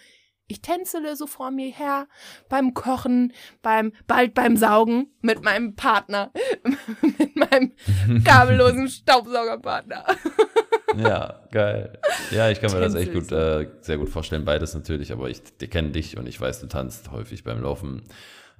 [0.47, 2.07] ich tänzele so vor mir her
[2.49, 6.31] beim Kochen, beim bald beim Saugen mit meinem Partner,
[7.01, 7.73] mit meinem
[8.23, 10.05] kabellosen Staubsaugerpartner.
[10.97, 11.99] Ja, geil.
[12.31, 14.45] Ja, ich kann mir das echt gut, äh, sehr gut vorstellen.
[14.45, 18.03] Beides natürlich, aber ich kenne dich und ich weiß, du tanzt häufig beim Laufen.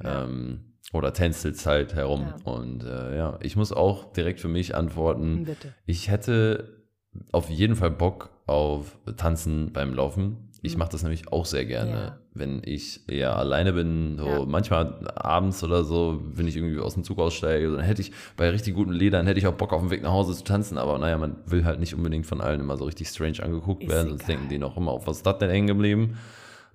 [0.03, 0.23] Ja.
[0.23, 2.21] Ähm, oder tänzelst halt herum.
[2.21, 2.51] Ja.
[2.51, 5.45] Und äh, ja, ich muss auch direkt für mich antworten.
[5.45, 5.73] Bitte.
[5.85, 6.83] Ich hätte
[7.31, 10.49] auf jeden Fall Bock auf Tanzen beim Laufen.
[10.65, 10.79] Ich Mhm.
[10.79, 12.17] mache das nämlich auch sehr gerne, Ja.
[12.33, 14.17] wenn ich eher alleine bin.
[14.17, 14.45] So Ja.
[14.45, 18.49] manchmal abends oder so, wenn ich irgendwie aus dem Zug aussteige, dann hätte ich bei
[18.49, 20.77] richtig guten Liedern hätte ich auch Bock auf dem Weg nach Hause zu tanzen.
[20.77, 23.89] Aber naja, man will halt nicht unbedingt von allen immer so richtig strange angeguckt Ist
[23.89, 24.35] werden, sonst egal.
[24.37, 26.17] denken die noch immer, auf was ist das denn hängen geblieben?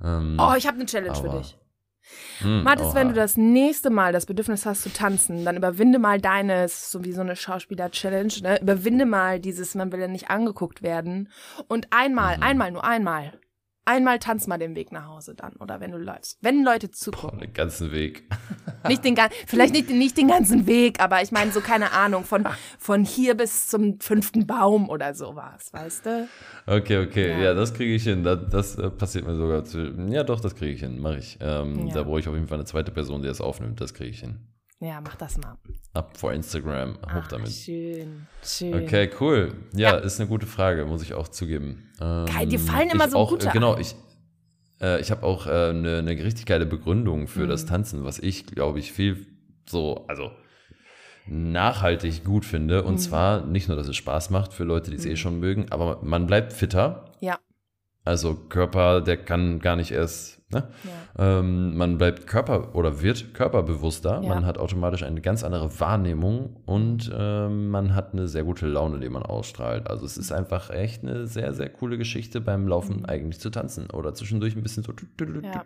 [0.05, 1.57] Ähm, Oh, ich habe eine Challenge für dich.
[2.41, 6.21] Hm, Mathis, wenn du das nächste Mal das Bedürfnis hast zu tanzen, dann überwinde mal
[6.21, 8.61] deines, so wie so eine Schauspieler-Challenge, ne?
[8.61, 11.29] Überwinde mal dieses, man will ja nicht angeguckt werden.
[11.69, 12.43] Und einmal, Mhm.
[12.43, 13.33] einmal, nur einmal.
[13.89, 15.55] Einmal tanz mal den Weg nach Hause dann.
[15.61, 16.37] Oder wenn du läufst.
[16.43, 17.41] Wenn Leute Boah, zugucken.
[17.41, 18.25] den ganzen Weg.
[18.87, 19.17] Nicht den,
[19.47, 22.47] vielleicht nicht, nicht den ganzen Weg, aber ich meine so, keine Ahnung, von,
[22.79, 26.29] von hier bis zum fünften Baum oder sowas, weißt du?
[26.67, 27.55] Okay, okay, ja, Ja.
[27.55, 28.23] das kriege ich hin.
[28.23, 29.95] Das, das äh, passiert mir sogar zu.
[30.11, 31.39] Ja, doch, das kriege ich hin, mache ich.
[31.41, 31.95] Ähm, Ja.
[31.95, 33.81] Da brauche ich auf jeden Fall eine zweite Person, die das aufnimmt.
[33.81, 34.37] Das kriege ich hin.
[34.81, 35.57] Ja, mach das mal.
[35.95, 37.51] Ab vor Instagram, hoch Ah, damit.
[37.53, 38.75] Schön, schön.
[38.85, 39.53] Okay, cool.
[39.75, 39.97] Ja, Ja.
[39.97, 41.91] ist eine gute Frage, muss ich auch zugeben.
[42.01, 43.97] Ähm, Geil, dir fallen immer so auch, gute Genau, ich.
[44.81, 47.49] äh, ich habe auch äh, eine, eine richtig geile Begründung für Mhm.
[47.49, 49.27] das Tanzen, was ich, glaube ich, viel
[49.69, 50.31] so, also
[51.27, 52.85] nachhaltig gut finde.
[52.85, 52.99] Und Mhm.
[52.99, 56.01] zwar nicht nur, dass es Spaß macht für Leute, die es eh schon mögen, aber
[56.03, 57.13] man bleibt fitter.
[57.21, 57.39] Ja.
[58.05, 60.69] Also Körper, der kann gar nicht erst, ne?
[61.17, 61.39] Ja.
[61.39, 64.21] Ähm, man bleibt Körper oder wird körperbewusster.
[64.23, 64.29] Ja.
[64.29, 68.99] Man hat automatisch eine ganz andere Wahrnehmung und ähm, man hat eine sehr gute Laune,
[69.01, 69.89] die man ausstrahlt.
[69.89, 73.05] Also es ist einfach echt eine sehr, sehr coole Geschichte beim Laufen Mhm.
[73.07, 74.93] eigentlich zu tanzen oder zwischendurch ein bisschen so.
[75.43, 75.65] Ja.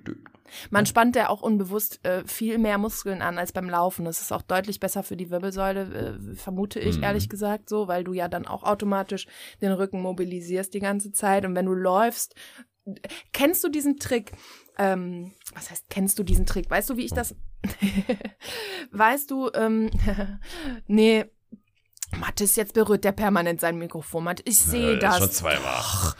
[0.70, 4.04] Man spannt ja auch unbewusst äh, viel mehr Muskeln an als beim Laufen.
[4.04, 7.04] Das ist auch deutlich besser für die Wirbelsäule, äh, vermute ich Mhm.
[7.04, 9.26] ehrlich gesagt so, weil du ja dann auch automatisch
[9.60, 11.46] den Rücken mobilisierst die ganze Zeit.
[11.46, 12.34] Und wenn du läufst,
[13.32, 14.32] kennst du diesen Trick?
[14.78, 16.70] Ähm, was heißt, kennst du diesen Trick?
[16.70, 17.34] Weißt du, wie ich das.
[18.92, 19.90] weißt du, ähm,
[20.86, 21.24] nee.
[22.18, 24.24] Mathis, jetzt berührt der permanent sein Mikrofon.
[24.24, 25.18] Mathis, ich sehe Äh, das.
[25.18, 25.76] schon zweimal.
[25.78, 26.16] Doch.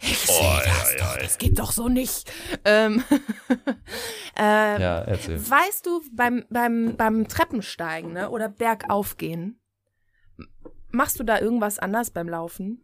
[0.00, 1.16] Ich Oh, sehe ja, das ja, doch.
[1.16, 1.22] ja.
[1.22, 2.30] Das geht doch so nicht.
[2.64, 3.02] Ähm,
[4.38, 5.38] äh, Ja, erzähl.
[5.50, 9.60] Weißt du, beim, beim, beim Treppensteigen ne, oder Bergaufgehen,
[10.90, 12.80] machst du da irgendwas anders beim Laufen?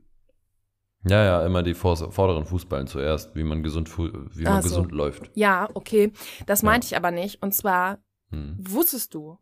[1.08, 4.68] Ja, ja, immer die vor- vorderen Fußballen zuerst, wie man gesund, wie man so.
[4.68, 5.30] gesund läuft.
[5.34, 6.12] Ja, okay.
[6.46, 6.66] Das Ja.
[6.66, 7.42] meinte ich aber nicht.
[7.42, 7.98] Und zwar,
[8.30, 8.56] Hm.
[8.58, 9.38] wusstest du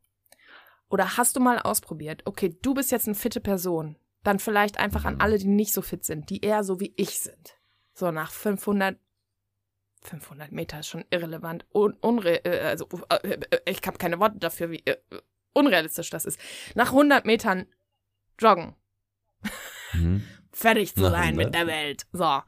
[0.88, 3.96] oder hast du mal ausprobiert, okay, du bist jetzt eine fitte Person.
[4.22, 5.20] Dann vielleicht einfach an Mhm.
[5.20, 7.54] alle, die nicht so fit sind, die eher so wie ich sind.
[7.94, 8.98] So nach 500,
[10.02, 11.64] 500 Meter ist schon irrelevant.
[11.74, 13.16] Un, unre, äh, also, äh,
[13.50, 14.82] äh, ich habe keine Worte dafür, wie
[15.52, 16.38] unrealistisch das ist.
[16.74, 17.66] Nach 100 Metern
[18.38, 18.74] joggen.
[19.94, 20.22] Mhm.
[20.56, 21.36] fertig zu sein 100?
[21.36, 22.06] mit der Welt.
[22.12, 22.40] So.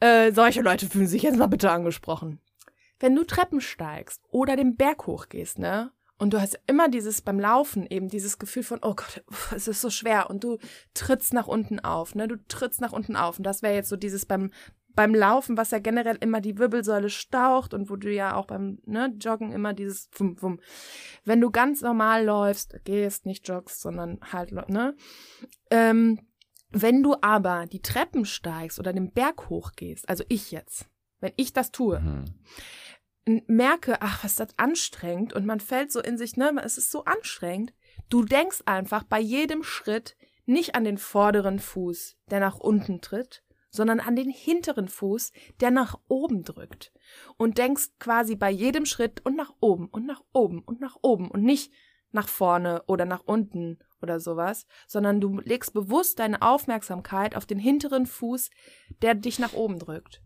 [0.00, 2.40] Äh, solche Leute fühlen sich jetzt mal bitte angesprochen.
[3.00, 5.92] Wenn du Treppen steigst oder den Berg hochgehst, ne?
[6.18, 9.24] Und du hast immer dieses beim Laufen eben dieses Gefühl von, oh Gott,
[9.56, 10.30] es ist so schwer.
[10.30, 10.58] Und du
[10.94, 12.28] trittst nach unten auf, ne?
[12.28, 13.38] Du trittst nach unten auf.
[13.38, 14.52] Und das wäre jetzt so dieses beim,
[14.94, 18.78] beim Laufen, was ja generell immer die Wirbelsäule staucht und wo du ja auch beim
[18.84, 20.60] ne, Joggen immer dieses Fum, Fum.
[21.24, 24.94] Wenn du ganz normal läufst, gehst, nicht joggst, sondern halt, ne?
[25.70, 26.20] Ähm,
[26.70, 30.86] wenn du aber die Treppen steigst oder den Berg hochgehst, also ich jetzt,
[31.20, 33.44] wenn ich das tue, Mhm.
[33.46, 36.90] merke, ach, was ist das anstrengend und man fällt so in sich, ne, es ist
[36.90, 37.72] so anstrengend.
[38.08, 40.16] Du denkst einfach bei jedem Schritt
[40.46, 45.70] nicht an den vorderen Fuß, der nach unten tritt, sondern an den hinteren Fuß, der
[45.70, 46.92] nach oben drückt.
[47.36, 51.30] Und denkst quasi bei jedem Schritt und nach oben und nach oben und nach oben
[51.30, 51.72] und nicht
[52.10, 57.58] nach vorne oder nach unten oder sowas, sondern du legst bewusst deine Aufmerksamkeit auf den
[57.58, 58.50] hinteren Fuß,
[59.02, 60.22] der dich nach oben drückt.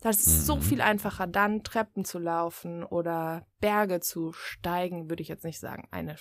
[0.00, 0.62] Das ist so Mhm.
[0.62, 5.88] viel einfacher, dann Treppen zu laufen oder Berge zu steigen, würde ich jetzt nicht sagen.
[5.90, 6.16] Eine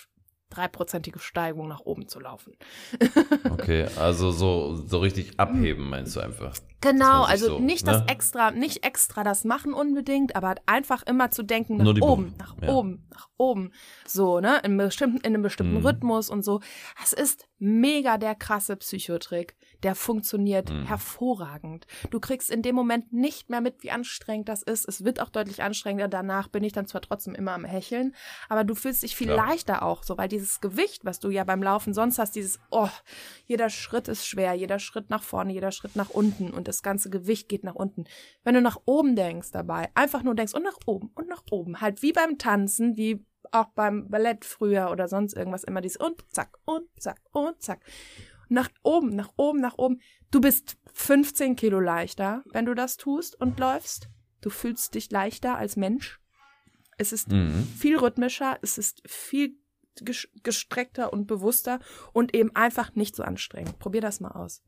[0.49, 2.53] dreiprozentige Steigung nach oben zu laufen.
[3.49, 6.55] Okay, also so, so richtig abheben meinst du einfach.
[6.81, 7.93] Genau, also so, nicht ne?
[7.93, 12.55] das extra, nicht extra das machen unbedingt, aber einfach immer zu denken nach oben, nach
[12.61, 12.69] ja.
[12.69, 13.71] oben, nach oben,
[14.05, 15.85] so, ne, in, bestimmten, in einem bestimmten Mhm.
[15.85, 16.61] Rhythmus und so.
[16.99, 19.55] Das ist mega der krasse Psychotrick.
[19.83, 20.85] Der funktioniert Mhm.
[20.85, 21.85] hervorragend.
[22.09, 24.87] Du kriegst in dem Moment nicht mehr mit, wie anstrengend das ist.
[24.87, 26.07] Es wird auch deutlich anstrengender.
[26.07, 28.15] Danach bin ich dann zwar trotzdem immer am Hecheln,
[28.49, 29.47] aber du fühlst dich viel Klar.
[29.47, 32.89] leichter auch, so, weil dieses Gewicht, was du ja beim Laufen sonst hast, dieses, oh,
[33.45, 37.09] jeder Schritt ist schwer, jeder Schritt nach vorne, jeder Schritt nach unten und das ganze
[37.09, 38.05] Gewicht geht nach unten.
[38.43, 41.81] Wenn du nach oben denkst dabei, einfach nur denkst und nach oben und nach oben,
[41.81, 46.23] halt wie beim Tanzen, wie auch beim Ballett früher oder sonst irgendwas immer dieses und
[46.31, 47.81] zack und zack und zack.
[48.49, 50.01] Nach oben, nach oben, nach oben.
[50.31, 54.09] Du bist 15 Kilo leichter, wenn du das tust und läufst.
[54.41, 56.19] Du fühlst dich leichter als Mensch.
[56.97, 57.63] Es ist Mhm.
[57.77, 59.55] viel rhythmischer, es ist viel
[59.99, 61.79] ges- gestreckter und bewusster
[62.13, 63.79] und eben einfach nicht so anstrengend.
[63.79, 64.63] Probier das mal aus.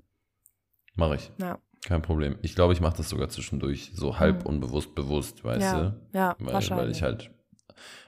[0.96, 1.32] Mach ich.
[1.38, 2.40] Ja, Kein Problem.
[2.42, 4.48] Ich glaube, ich mache das sogar zwischendurch so halb Mhm.
[4.48, 6.10] unbewusst bewusst, weißt ja, du?
[6.14, 6.86] ja Weil, wahrscheinlich.
[6.86, 7.32] weil ich halt,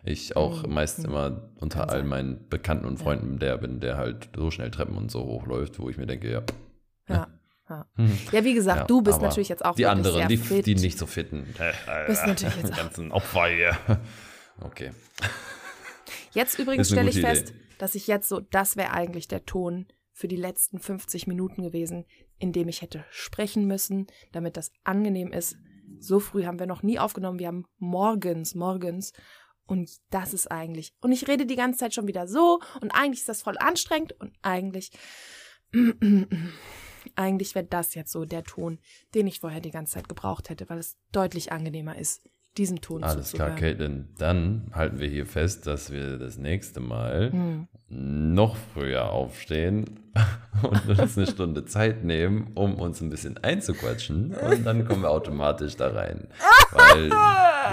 [0.03, 0.73] ich auch Mhm.
[0.73, 2.07] meist immer unter Kann all sein.
[2.07, 3.03] meinen Bekannten und Ja.
[3.03, 6.31] Freunden der bin, der halt so schnell Treppen und so hochläuft, wo ich mir denke,
[6.31, 6.43] ja.
[7.09, 7.27] ja.
[7.69, 7.85] Ja.
[7.95, 8.17] hm.
[8.31, 10.65] ja, wie gesagt, Ja, du bist natürlich jetzt auch Die anderen, die, fit.
[10.65, 11.45] die nicht so fitten.
[12.07, 13.77] Bist natürlich jetzt auch- ganzen Opfer hier.
[14.61, 14.91] Okay.
[16.33, 17.59] Jetzt übrigens stelle ich fest, Idee.
[17.77, 22.05] dass ich jetzt so, das wäre eigentlich der Ton für die letzten 50 Minuten gewesen,
[22.39, 25.57] in dem ich hätte sprechen müssen, damit das angenehm ist.
[25.99, 27.37] So früh haben wir noch nie aufgenommen.
[27.39, 29.13] Wir haben morgens, morgens.
[29.67, 30.93] Und das ist eigentlich.
[31.01, 32.59] Und ich rede die ganze Zeit schon wieder so.
[32.81, 34.13] Und eigentlich ist das voll anstrengend.
[34.19, 34.91] Und eigentlich.
[37.15, 38.79] Eigentlich wäre das jetzt so der Ton,
[39.15, 42.27] den ich vorher die ganze Zeit gebraucht hätte, weil es deutlich angenehmer ist,
[42.57, 43.77] diesem Ton Alles klar, zuzuhören.
[43.77, 44.07] Caitlin.
[44.17, 47.67] Dann halten wir hier fest, dass wir das nächste Mal Hm.
[47.89, 49.85] noch früher aufstehen
[50.63, 54.33] und uns eine Stunde Zeit nehmen, um uns ein bisschen einzuquatschen.
[54.35, 56.27] Und dann kommen wir automatisch da rein.
[56.71, 57.11] Weil,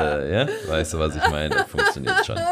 [0.01, 1.57] äh, ja, weißt du, was ich meine?
[1.69, 2.37] Funktioniert schon.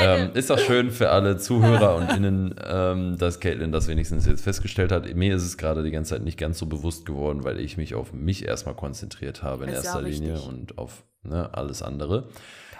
[0.00, 4.42] Ähm, ist auch schön für alle Zuhörer und Innen, ähm, dass Caitlin das wenigstens jetzt
[4.42, 5.12] festgestellt hat.
[5.14, 7.94] Mir ist es gerade die ganze Zeit nicht ganz so bewusst geworden, weil ich mich
[7.94, 12.28] auf mich erstmal konzentriert habe in Ist erster Linie und auf ne, alles andere.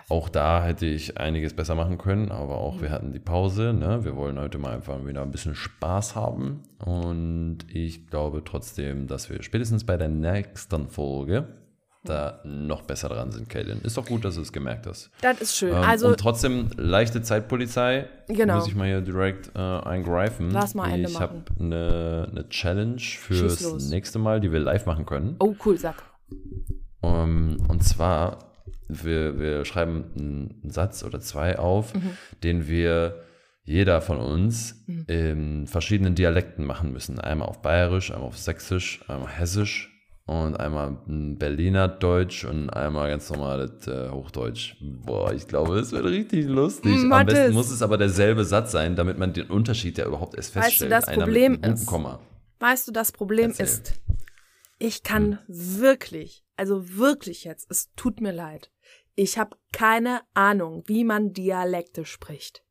[0.08, 3.72] Auch da hätte ich einiges besser machen können, aber auch wir hatten die Pause.
[3.72, 4.04] Ne?
[4.04, 6.62] Wir wollen heute mal einfach wieder ein bisschen Spaß haben.
[6.84, 11.48] Und ich glaube trotzdem, dass wir spätestens bei der nächsten Folge
[12.04, 13.80] da noch besser dran sind, Caitlin.
[13.82, 15.10] Ist doch gut, dass du es gemerkt hast.
[15.22, 15.70] Das ist schön.
[15.70, 18.08] Ähm, also, und trotzdem leichte Zeitpolizei.
[18.28, 18.56] Genau.
[18.56, 20.50] Muss ich mal hier direkt äh, eingreifen.
[20.50, 25.06] Lass mal Ende ich habe eine, eine Challenge fürs nächste Mal, die wir live machen
[25.06, 25.36] können.
[25.38, 26.02] oh, cool, sag.
[27.00, 28.52] Um, und zwar,
[28.88, 32.10] wir, wir schreiben einen Satz oder zwei auf, Mhm.
[32.42, 33.22] den wir
[33.66, 37.18] jeder von uns in verschiedenen Dialekten machen müssen.
[37.18, 39.93] Einmal auf Bayerisch, einmal auf Sächsisch, einmal Hessisch
[40.26, 44.76] und einmal ein Berliner Deutsch und einmal ganz normales äh, Hochdeutsch.
[44.80, 46.92] Boah, ich glaube, es wird richtig lustig.
[46.94, 47.34] Am Mathis.
[47.34, 50.64] besten muss es aber derselbe Satz sein, damit man den Unterschied ja überhaupt erst Weißt
[50.66, 50.92] du, feststellt.
[50.92, 52.20] das Einer Problem ist- Komma.
[52.60, 53.66] Weißt du, das Problem Erzähl.
[53.66, 54.00] ist,
[54.78, 58.70] ich kann wirklich, also wirklich jetzt, es tut mir leid,
[59.16, 62.62] ich habe keine Ahnung, wie man Dialekte spricht.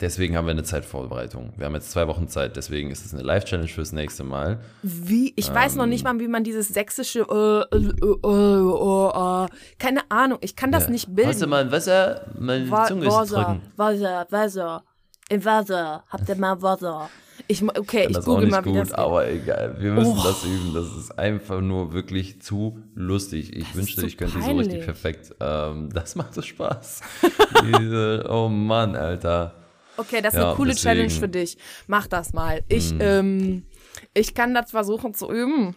[0.00, 1.52] Deswegen haben wir eine Zeitvorbereitung.
[1.56, 4.58] Wir haben jetzt zwei Wochen Zeit, deswegen ist es eine Live-Challenge fürs nächste Mal.
[4.82, 5.32] Wie?
[5.36, 6.16] Ich weiß noch nicht Ähm.
[6.16, 10.84] mal, wie man dieses sächsische, äh, äh, äh, äh, äh, keine Ahnung, ich kann das
[10.84, 10.90] Ja.
[10.90, 11.30] nicht bilden.
[11.30, 12.26] Hast du mal ein Wasser?
[12.38, 13.62] Meine Wa- Zunge ist Wasser, trocken.
[13.76, 14.84] Wasser, Wasser,
[15.28, 17.08] im Wasser, habt ihr mal Wasser?
[17.46, 18.98] Ich, okay, ich das auch google mal, wie das gut, geht.
[18.98, 19.76] aber egal.
[19.78, 20.22] Wir müssen Oh.
[20.24, 20.72] das üben.
[20.74, 23.52] Das ist einfach nur wirklich zu lustig.
[23.54, 24.84] Ich ist wünschte, so ich könnte so richtig peinlich.
[24.84, 25.34] perfekt.
[25.40, 27.00] Ähm, das macht so Spaß.
[27.78, 29.54] Diese, oh Mann, Alter.
[29.96, 31.56] Okay, das ist Ja, eine coole deswegen- Challenge für dich.
[31.86, 32.62] Mach das mal.
[32.68, 32.98] Ich, Hm.
[33.00, 33.66] ähm,
[34.12, 35.76] ich kann das versuchen zu üben,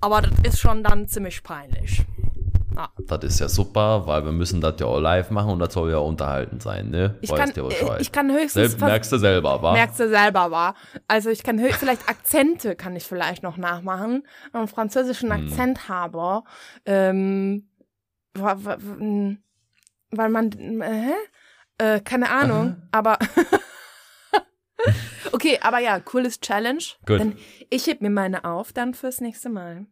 [0.00, 2.02] aber das ist schon dann ziemlich peinlich.
[3.06, 5.92] Das ist ja super, weil wir müssen das ja auch live machen und das soll
[5.92, 7.16] ja unterhalten sein, ne?
[7.20, 9.72] Ich Weißt kann, ja äh, ich kann höchstens Selbst merkst du selber, wa?
[9.74, 10.74] merkst du selber war.
[11.06, 14.24] Also ich kann hö- vielleicht Akzente kann ich vielleicht noch nachmachen.
[14.50, 15.46] Wenn ich einen französischen Hm.
[15.46, 16.42] Akzent habe,
[16.84, 17.68] ähm,
[18.34, 19.38] wa- wa- w- m,
[20.10, 20.50] weil man,
[20.82, 21.12] äh,
[21.78, 23.18] äh, keine Ahnung, aber
[25.32, 26.82] okay, aber ja, cooles Challenge.
[27.06, 27.20] Gut.
[27.20, 27.36] Dann,
[27.70, 29.86] ich heb mir meine auf dann fürs nächste Mal.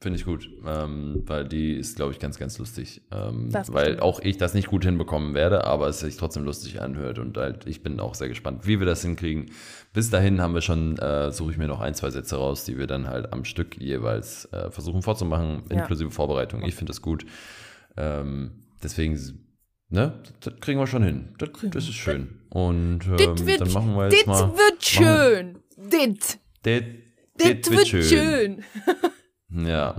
[0.00, 3.00] Finde ich gut, ähm, weil die ist, glaube ich, ganz, ganz lustig.
[3.10, 4.02] Ähm, Das weil bestimmt.
[4.02, 7.66] auch ich das nicht gut hinbekommen werde, aber es sich trotzdem lustig anhört und halt,
[7.66, 9.50] ich bin auch sehr gespannt, wie wir das hinkriegen.
[9.94, 12.76] Bis dahin haben wir schon, äh, suche ich mir noch ein, zwei Sätze raus, die
[12.76, 15.78] wir dann halt am Stück jeweils äh, versuchen vorzumachen, Ja.
[15.78, 16.62] inklusive Vorbereitung.
[16.64, 17.24] Ich finde das gut.
[17.96, 19.43] Ähm, deswegen,
[19.94, 21.34] ne, das kriegen wir schon hin.
[21.38, 22.40] Das, das ist schön.
[22.50, 24.52] Und ähm, wird, dann machen wir jetzt mal.
[24.56, 25.58] wird schön.
[25.76, 26.38] Dit.
[26.64, 26.84] Dit,
[27.40, 28.64] Dit wird schön.
[29.56, 29.94] Ja,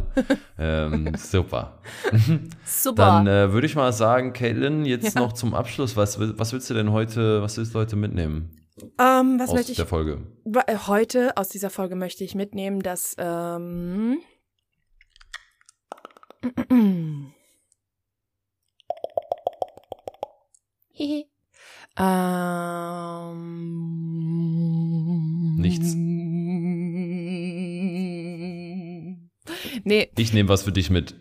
[0.60, 1.82] ähm, super.
[2.66, 3.06] Super.
[3.06, 5.22] Dann äh, würde ich mal sagen, Caitlin, jetzt Ja.
[5.22, 8.66] noch zum Abschluss, was, was willst du denn heute, was willst du heute mitnehmen
[9.00, 10.28] ähm, was aus möchte ich der Folge?
[10.68, 14.18] Äh, Heute aus dieser Folge möchte ich mitnehmen, dass ähm,
[20.98, 21.28] Hihi.
[24.66, 25.94] ähm, Nichts.
[29.84, 31.16] Nee, Ich nehme was für dich mit.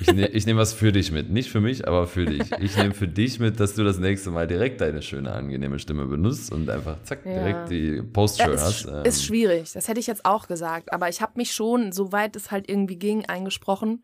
[0.00, 1.30] ich ne, nehme was für dich mit.
[1.30, 2.50] Nicht für mich, aber für dich.
[2.60, 6.06] Ich nehme für dich mit, dass du das nächste Mal direkt deine schöne, angenehme Stimme
[6.06, 7.32] benutzt und einfach zack, Ja.
[7.34, 8.84] direkt die ja, Post-Show ist, hast.
[8.86, 9.72] Ähm, ist schwierig.
[9.72, 10.92] Das hätte ich jetzt auch gesagt.
[10.92, 14.02] Aber ich habe mich schon, soweit es halt irgendwie ging, eingesprochen.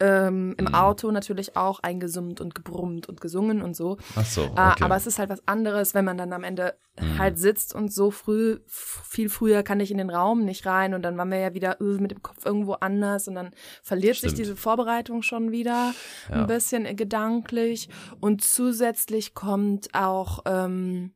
[0.00, 0.74] Ähm, Im Mhm.
[0.74, 3.96] Auto natürlich auch eingesummt und gebrummt und gesungen und so.
[4.14, 4.52] Ach so, okay.
[4.56, 7.18] Ah, aber es ist halt was anderes, wenn man dann am Ende Mhm.
[7.18, 11.02] halt sitzt und so früh, viel früher kann ich in den Raum nicht rein und
[11.02, 13.50] dann waren wir ja wieder äh, mit dem Kopf irgendwo anders und dann
[13.82, 14.38] verliert sich Stimmt.
[14.38, 15.92] diese Vorbereitung schon wieder
[16.28, 16.34] Ja.
[16.42, 17.88] ein bisschen gedanklich
[18.20, 21.12] und zusätzlich kommt auch ähm,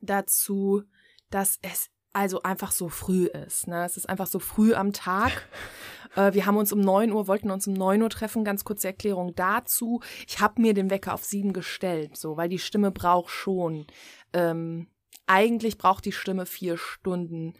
[0.00, 0.82] dazu,
[1.30, 3.68] dass es also einfach so früh ist.
[3.68, 3.84] Ne?
[3.84, 5.32] Es ist einfach so früh am Tag.
[6.14, 8.42] Äh, wir haben uns um 9 Uhr, wollten uns um 9 Uhr treffen.
[8.42, 10.00] Ganz kurze Erklärung dazu.
[10.26, 13.86] Ich habe mir den Wecker auf 7 gestellt, so, weil die Stimme braucht schon.
[14.32, 14.88] Ähm,
[15.26, 17.52] eigentlich braucht die Stimme vier Stunden,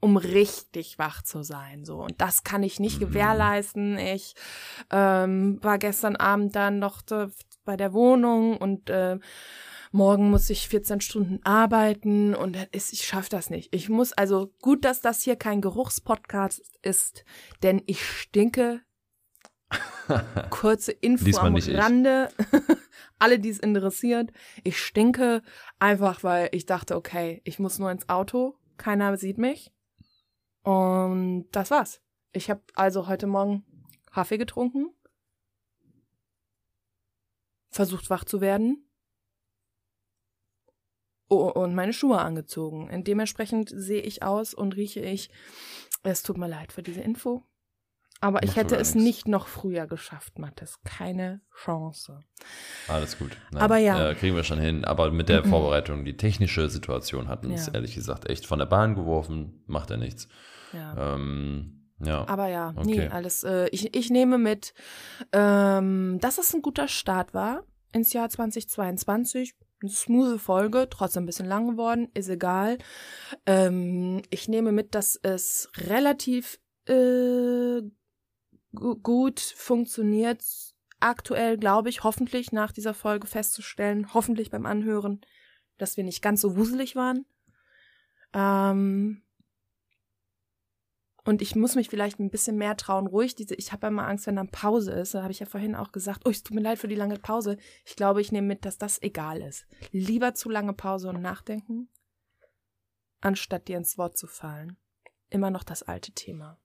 [0.00, 1.84] um richtig wach zu sein.
[1.84, 2.02] So.
[2.02, 3.04] Und das kann ich nicht Mhm.
[3.10, 3.96] gewährleisten.
[3.96, 4.34] Ich
[4.90, 7.02] ähm, war gestern Abend dann noch
[7.64, 9.20] bei der Wohnung und äh,
[9.94, 13.74] morgen muss ich 14 Stunden arbeiten und ist, ich schaffe das nicht.
[13.74, 17.24] Ich muss, also gut, dass das hier kein Geruchspodcast ist,
[17.62, 18.82] denn ich stinke
[20.50, 21.56] Kurze Info Diesmal am.
[21.56, 22.28] Rande.
[23.18, 24.30] Alle, die es interessiert.
[24.62, 25.42] Ich stinke
[25.78, 28.56] einfach, weil ich dachte, okay, ich muss nur ins Auto.
[28.76, 29.72] Keiner sieht mich.
[30.62, 32.02] Und das war's.
[32.32, 33.64] Ich habe also heute Morgen
[34.12, 34.90] Kaffee getrunken.
[37.70, 38.83] Versucht wach zu werden.
[41.28, 42.90] Und meine Schuhe angezogen.
[42.90, 45.30] Und dementsprechend sehe ich aus und rieche ich.
[46.02, 47.42] Es tut mir leid für diese Info.
[48.20, 49.04] Aber ich hätte es nichts.
[49.04, 50.78] nicht noch früher geschafft, Mathis.
[50.84, 52.20] Keine Chance.
[52.88, 53.36] Alles gut.
[53.54, 54.10] Aber ja.
[54.10, 54.84] Äh, kriegen wir schon hin.
[54.84, 55.50] Aber mit der Mhm.
[55.50, 57.74] Vorbereitung, die technische Situation hat uns Ja.
[57.74, 59.62] ehrlich gesagt echt von der Bahn geworfen.
[59.66, 60.28] Macht ja nichts.
[60.72, 61.14] Ja.
[61.14, 62.26] Ähm, ja.
[62.28, 62.84] Aber ja, Okay.
[62.86, 63.44] nee, alles.
[63.44, 64.72] Äh, ich, ich nehme mit,
[65.32, 69.54] ähm, dass es ein guter Start war ins Jahr 2022.
[69.84, 72.78] Eine smooth Folge, trotzdem ein bisschen lang geworden, ist egal.
[73.44, 77.82] Ähm, ich nehme mit, dass es relativ äh,
[78.74, 80.42] gu- gut funktioniert.
[81.00, 85.20] Aktuell glaube ich, hoffentlich nach dieser Folge festzustellen, hoffentlich beim Anhören,
[85.76, 87.26] dass wir nicht ganz so wuselig waren.
[88.32, 89.22] Ähm,
[91.24, 94.06] und ich muss mich vielleicht ein bisschen mehr trauen, ruhig diese, ich habe ja immer
[94.06, 95.14] Angst, wenn dann Pause ist.
[95.14, 97.18] Da habe ich ja vorhin auch gesagt, oh, es tut mir leid für die lange
[97.18, 97.56] Pause.
[97.86, 99.66] Ich glaube, ich nehme mit, dass das egal ist.
[99.90, 101.88] Lieber zu lange Pause und nachdenken,
[103.20, 104.76] anstatt dir ins Wort zu fallen.
[105.30, 106.58] Immer noch das alte Thema.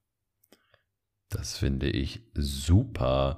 [1.29, 3.37] Das finde ich super.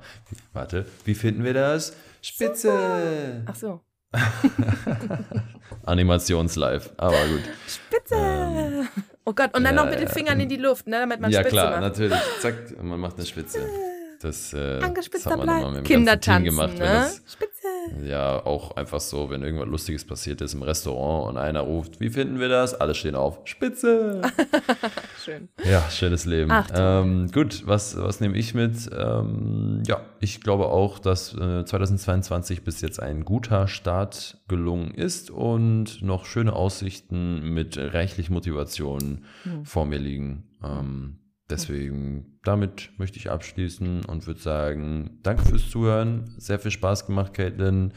[0.54, 1.96] Warte, wie finden wir das?
[2.22, 3.44] Spitze!
[3.46, 3.82] Ach so.
[5.86, 7.42] Animationslive, aber gut.
[7.68, 8.16] Spitze!
[8.16, 8.88] Ähm,
[9.26, 10.14] oh Gott, und dann ja, noch mit den ja.
[10.14, 11.82] Fingern in die Luft, ne, damit man ja, Spitze klar, macht.
[11.82, 12.20] natürlich.
[12.40, 13.68] Zack, und man macht eine Spitze.
[14.22, 16.78] Das, äh, das hat man immer mit dem Kinder ganzen Team gemacht.
[16.78, 17.10] Ne?
[17.28, 17.61] Spitze!
[18.04, 22.10] Ja, auch einfach so, wenn irgendwas Lustiges passiert ist im Restaurant und einer ruft, wie
[22.10, 22.74] finden wir das?
[22.74, 24.22] Alle stehen auf, Spitze!
[25.24, 25.50] Schön.
[25.64, 26.52] Ja, schönes Leben.
[26.52, 28.90] Ach, ähm, gut, was, was nehme ich mit?
[28.98, 35.30] Ähm, ja, ich glaube auch, dass äh, 2022 bis jetzt ein guter Start gelungen ist
[35.32, 39.66] und noch schöne Aussichten mit reichlich Motivation Hm.
[39.66, 40.44] vor mir liegen.
[40.64, 41.18] Ähm,
[41.52, 46.34] deswegen, damit möchte ich abschließen und würde sagen, danke fürs Zuhören.
[46.38, 47.94] Sehr viel Spaß gemacht, Caitlin.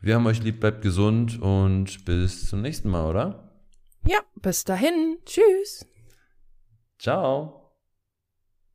[0.00, 3.50] Wir haben euch lieb, bleibt gesund und bis zum nächsten Mal, oder?
[4.06, 5.18] Ja, bis dahin.
[5.24, 5.86] Tschüss.
[6.98, 7.59] Ciao.